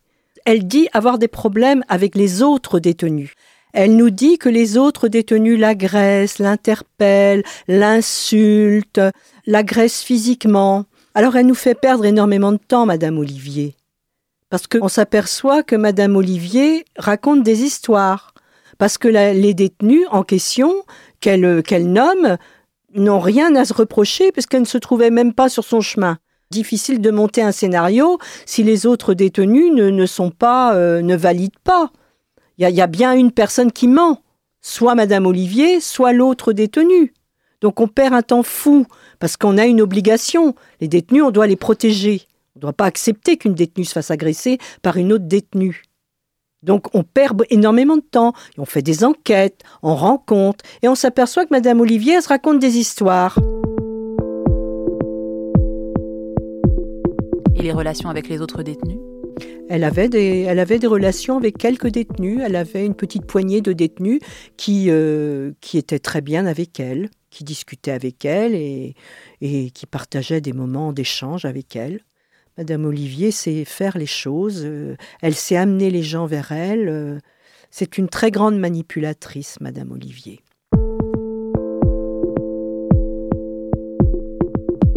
elle 0.47 0.67
dit 0.67 0.89
avoir 0.93 1.19
des 1.19 1.29
problèmes 1.29 1.85
avec 1.89 2.15
les 2.15 2.43
autres 2.43 2.79
détenus. 2.79 3.35
Elle 3.75 3.97
nous 3.97 4.11
dit 4.11 4.39
que 4.39 4.49
les 4.49 4.79
autres 4.79 5.09
détenus 5.09 5.59
l'agressent, 5.59 6.39
l'interpellent, 6.39 7.43
l'insultent, 7.69 9.01
l'agressent 9.47 10.03
physiquement. 10.03 10.87
Alors 11.15 11.37
elle 11.37 11.47
nous 11.47 11.55
fait 11.55 11.75
perdre 11.75 12.07
énormément 12.07 12.53
de 12.53 12.59
temps, 12.59 12.87
Madame 12.87 13.19
Olivier. 13.19 13.75
Parce 14.49 14.69
qu'on 14.69 14.89
s'aperçoit 14.89 15.65
que 15.65 15.77
Madame 15.77 16.15
Olivier 16.17 16.85
raconte 16.97 17.43
des 17.43 17.63
histoires. 17.63 18.33
Parce 18.79 18.99
que 18.99 19.09
les 19.09 19.53
détenus 19.53 20.07
en 20.11 20.23
question, 20.23 20.73
qu'elle 21.21 21.93
nomme, 21.93 22.37
n'ont 22.95 23.21
rien 23.21 23.55
à 23.57 23.65
se 23.65 23.75
reprocher 23.75 24.31
puisqu'elle 24.33 24.61
ne 24.61 24.67
se 24.67 24.79
trouvait 24.79 25.11
même 25.11 25.35
pas 25.35 25.49
sur 25.49 25.65
son 25.65 25.81
chemin 25.81 26.19
difficile 26.51 27.01
de 27.01 27.11
monter 27.11 27.43
un 27.43 27.53
scénario 27.53 28.19
si 28.45 28.63
les 28.63 28.87
autres 28.87 29.15
détenus 29.15 29.73
ne, 29.73 30.07
sont 30.07 30.31
pas, 30.31 30.75
euh, 30.75 31.03
ne 31.03 31.17
valident 31.17 31.59
pas. 31.65 31.91
Il 32.59 32.69
y, 32.69 32.81
a 32.81 32.87
bien 32.87 33.13
une 33.13 33.33
personne 33.33 33.71
qui 33.71 33.87
ment, 33.87 34.23
soit 34.63 34.95
Madame 34.95 35.27
Olivier, 35.27 35.81
soit 35.81 36.15
l'autre 36.15 36.55
détenu. 36.55 37.13
Donc 37.61 37.81
on 37.81 37.89
perd 37.89 38.15
un 38.15 38.23
temps 38.23 38.43
fou 38.43 38.87
parce 39.19 39.37
qu'on 39.37 39.59
a 39.59 39.67
une 39.67 39.83
obligation. 39.83 40.55
Les 40.81 40.89
détenus, 40.89 41.23
on 41.23 41.31
doit 41.31 41.47
les 41.47 41.57
protéger. 41.57 42.23
On 42.55 42.59
ne 42.59 42.63
doit 42.63 42.73
pas 42.73 42.87
accepter 42.87 43.37
qu'une 43.37 43.55
détenue 43.55 43.85
se 43.85 43.93
fasse 43.93 44.11
agresser 44.11 44.59
par 44.81 44.97
une 44.97 45.13
autre 45.13 45.27
détenue. 45.27 45.83
Donc 46.63 46.87
on 46.95 47.03
perd 47.03 47.45
énormément 47.51 47.97
de 47.97 48.03
temps, 48.03 48.33
on 48.57 48.65
fait 48.65 48.83
des 48.83 49.05
enquêtes, 49.05 49.63
on 49.83 49.95
rencontre, 49.95 50.65
et 50.83 50.89
on 50.89 50.95
s'aperçoit 50.95 51.45
que 51.45 51.53
Madame 51.53 51.81
Olivier 51.81 52.21
se 52.21 52.29
raconte 52.29 52.59
des 52.59 52.79
histoires. 52.79 53.39
Les 57.67 57.73
relations 57.73 58.09
avec 58.09 58.29
les 58.29 58.41
autres 58.41 58.63
détenus? 58.63 58.99
Elle 59.69 59.83
avait, 59.83 60.09
des, 60.09 60.43
elle 60.43 60.61
avait 60.61 60.79
des 60.79 60.87
relations 60.87 61.37
avec 61.37 61.59
quelques 61.59 61.89
détenus. 61.89 62.41
Elle 62.45 62.55
avait 62.55 62.87
une 62.87 62.95
petite 62.95 63.27
poignée 63.27 63.61
de 63.61 63.73
détenus 63.73 64.21
qui, 64.57 64.87
euh, 64.89 65.53
qui 65.61 65.77
étaient 65.77 65.99
très 65.99 66.21
bien 66.21 66.47
avec 66.47 66.79
elle, 66.79 67.11
qui 67.31 67.43
discutaient 67.43 67.91
avec 67.91 68.25
elle 68.25 68.55
et, 68.55 68.95
et 69.41 69.71
qui 69.71 69.87
partageaient 69.87 70.41
des 70.41 70.53
moments 70.53 70.93
d'échange 70.93 71.45
avec 71.45 71.75
elle. 71.75 72.01
Madame 72.57 72.85
Olivier 72.87 73.33
sait 73.33 73.65
faire 73.65 73.99
les 73.99 74.07
choses. 74.07 74.63
Euh, 74.65 74.97
elle 75.21 75.35
sait 75.35 75.57
amener 75.57 75.91
les 75.91 76.03
gens 76.03 76.27
vers 76.27 76.53
elle. 76.53 76.89
Euh, 76.89 77.19
c'est 77.71 77.99
une 77.99 78.09
très 78.09 78.31
grande 78.31 78.59
manipulatrice, 78.59 79.61
Madame 79.61 79.91
Olivier. 79.91 80.41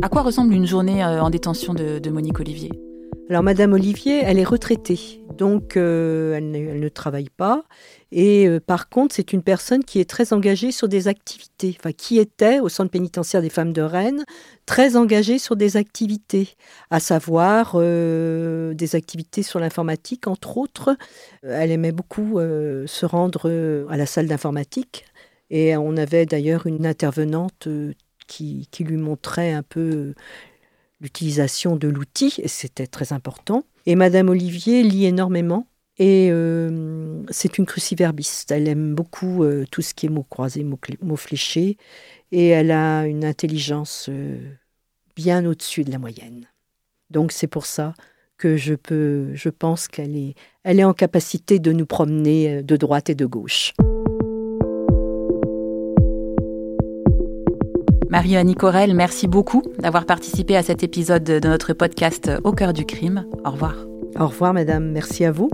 À 0.09 0.11
quoi 0.11 0.23
ressemble 0.23 0.55
une 0.55 0.65
journée 0.65 1.03
euh, 1.03 1.21
en 1.21 1.29
détention 1.29 1.75
de, 1.75 2.09
Monique 2.09 2.39
Olivier? 2.39 2.71
Alors 3.29 3.43
Madame 3.43 3.73
Olivier, 3.73 4.23
elle 4.23 4.39
est 4.39 4.43
retraitée, 4.43 5.23
donc 5.37 5.77
euh, 5.77 6.33
elle, 6.33 6.79
ne, 6.79 6.89
travaille 6.89 7.29
pas. 7.29 7.63
Et 8.11 8.47
euh, 8.47 8.59
par 8.59 8.89
contre, 8.89 9.13
c'est 9.13 9.33
une 9.33 9.43
personne 9.43 9.83
qui 9.83 9.99
est 9.99 10.09
très 10.09 10.33
engagée 10.33 10.71
sur 10.71 10.87
des 10.87 11.07
activités, 11.07 11.77
enfin 11.79 11.91
qui 11.91 12.17
était 12.17 12.59
au 12.59 12.69
centre 12.69 12.89
pénitentiaire 12.89 13.43
des 13.43 13.51
femmes 13.51 13.71
de 13.71 13.83
Rennes, 13.83 14.25
très 14.65 14.95
engagée 14.95 15.37
sur 15.37 15.55
des 15.55 15.77
activités, 15.77 16.55
à 16.89 16.99
savoir 16.99 17.77
des 17.77 18.95
activités 18.95 19.43
sur 19.43 19.59
l'informatique, 19.59 20.25
entre 20.25 20.57
autres. 20.57 20.97
Elle 21.43 21.69
aimait 21.69 21.91
beaucoup 21.91 22.39
se 22.39 23.05
rendre 23.05 23.85
à 23.91 23.95
la 23.95 24.07
salle 24.07 24.25
d'informatique. 24.25 25.05
Et 25.51 25.77
on 25.77 25.97
avait 25.97 26.25
d'ailleurs 26.25 26.65
une 26.65 26.87
intervenante 26.87 27.67
qui, 28.29 28.67
lui 28.79 28.97
montrait 28.97 29.51
un 29.51 29.63
peu 29.63 30.13
l'utilisation 31.01 31.75
de 31.75 31.87
l'outil, 31.87 32.35
et 32.37 32.47
c'était 32.47 32.87
très 32.87 33.11
important. 33.11 33.63
Et 33.85 33.95
Madame 33.95 34.29
Olivier 34.29 34.83
lit 34.83 35.05
énormément, 35.05 35.65
et 35.97 36.29
euh, 36.31 37.23
c'est 37.29 37.57
une 37.57 37.65
cruciverbiste. 37.65 38.51
Elle 38.51 38.67
aime 38.67 38.95
beaucoup 38.95 39.43
euh, 39.43 39.65
tout 39.69 39.81
ce 39.81 39.93
qui 39.93 40.05
est 40.05 40.09
mots 40.09 40.25
croisés, 40.29 40.63
mots, 40.63 41.15
fléchés, 41.15 41.77
et 42.31 42.47
elle 42.47 42.71
a 42.71 43.05
une 43.05 43.25
intelligence 43.25 44.07
euh, 44.09 44.37
bien 45.15 45.45
au-dessus 45.45 45.83
de 45.83 45.91
la 45.91 45.97
moyenne. 45.97 46.45
Donc 47.09 47.31
c'est 47.31 47.47
pour 47.47 47.65
ça 47.65 47.93
que 48.37 48.55
je 48.55 48.75
peux, 48.75 49.33
je 49.33 49.49
pense 49.49 49.89
qu'elle 49.89 50.15
est, 50.15 50.35
elle 50.63 50.79
est 50.79 50.85
en 50.85 50.93
capacité 50.93 51.59
de 51.59 51.73
nous 51.73 51.85
promener 51.85 52.63
de 52.63 52.77
droite 52.77 53.09
et 53.09 53.15
de 53.15 53.25
gauche. 53.25 53.73
Marie-Annie 58.09 58.55
Corel, 58.55 58.95
merci 58.95 59.27
beaucoup 59.27 59.61
d'avoir 59.77 60.07
participé 60.07 60.55
à 60.55 60.63
cet 60.63 60.81
épisode 60.81 61.23
de 61.23 61.47
notre 61.47 61.73
podcast 61.73 62.31
Au 62.43 62.53
cœur 62.53 62.73
du 62.73 62.83
crime. 62.83 63.25
Au 63.45 63.51
revoir. 63.51 63.75
Au 64.19 64.25
revoir, 64.25 64.51
madame. 64.51 64.91
Merci 64.91 65.25
à 65.25 65.31
vous. 65.31 65.47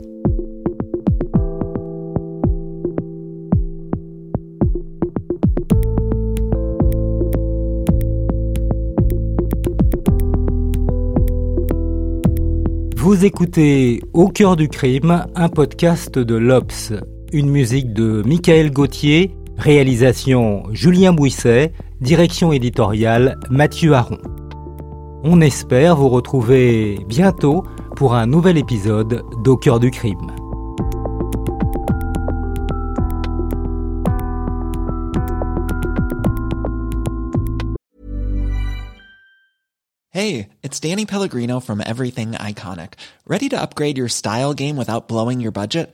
Vous 12.95 13.25
écoutez 13.25 14.01
Au 14.13 14.29
cœur 14.29 14.55
du 14.55 14.69
crime, 14.69 15.25
un 15.35 15.49
podcast 15.49 16.17
de 16.17 16.35
l'Obs, 16.35 16.93
une 17.33 17.49
musique 17.49 17.91
de 17.91 18.23
Michael 18.25 18.71
Gauthier, 18.71 19.35
réalisation 19.57 20.63
Julien 20.71 21.11
Bouisset, 21.11 21.73
direction 22.01 22.51
éditoriale 22.51 23.39
Mathieu 23.49 23.93
Aron. 23.93 24.19
On 25.23 25.41
espère 25.41 25.95
vous 25.95 26.09
retrouver 26.09 26.99
bientôt 27.07 27.63
pour 27.95 28.13
un 28.13 28.25
nouvel 28.25 28.57
épisode 28.57 29.23
d'Au 29.43 29.57
cœur 29.57 29.79
du 29.79 29.91
crime. 29.91 30.31
Hey, 40.11 40.49
it's 40.63 40.79
Danny 40.79 41.05
Pellegrino 41.05 41.59
from 41.59 41.81
Everything 41.81 42.33
Iconic. 42.33 42.93
Ready 43.27 43.49
to 43.49 43.61
upgrade 43.61 43.97
your 43.97 44.07
style 44.07 44.53
game 44.53 44.77
without 44.77 45.09
blowing 45.09 45.41
your 45.41 45.51
budget? 45.51 45.93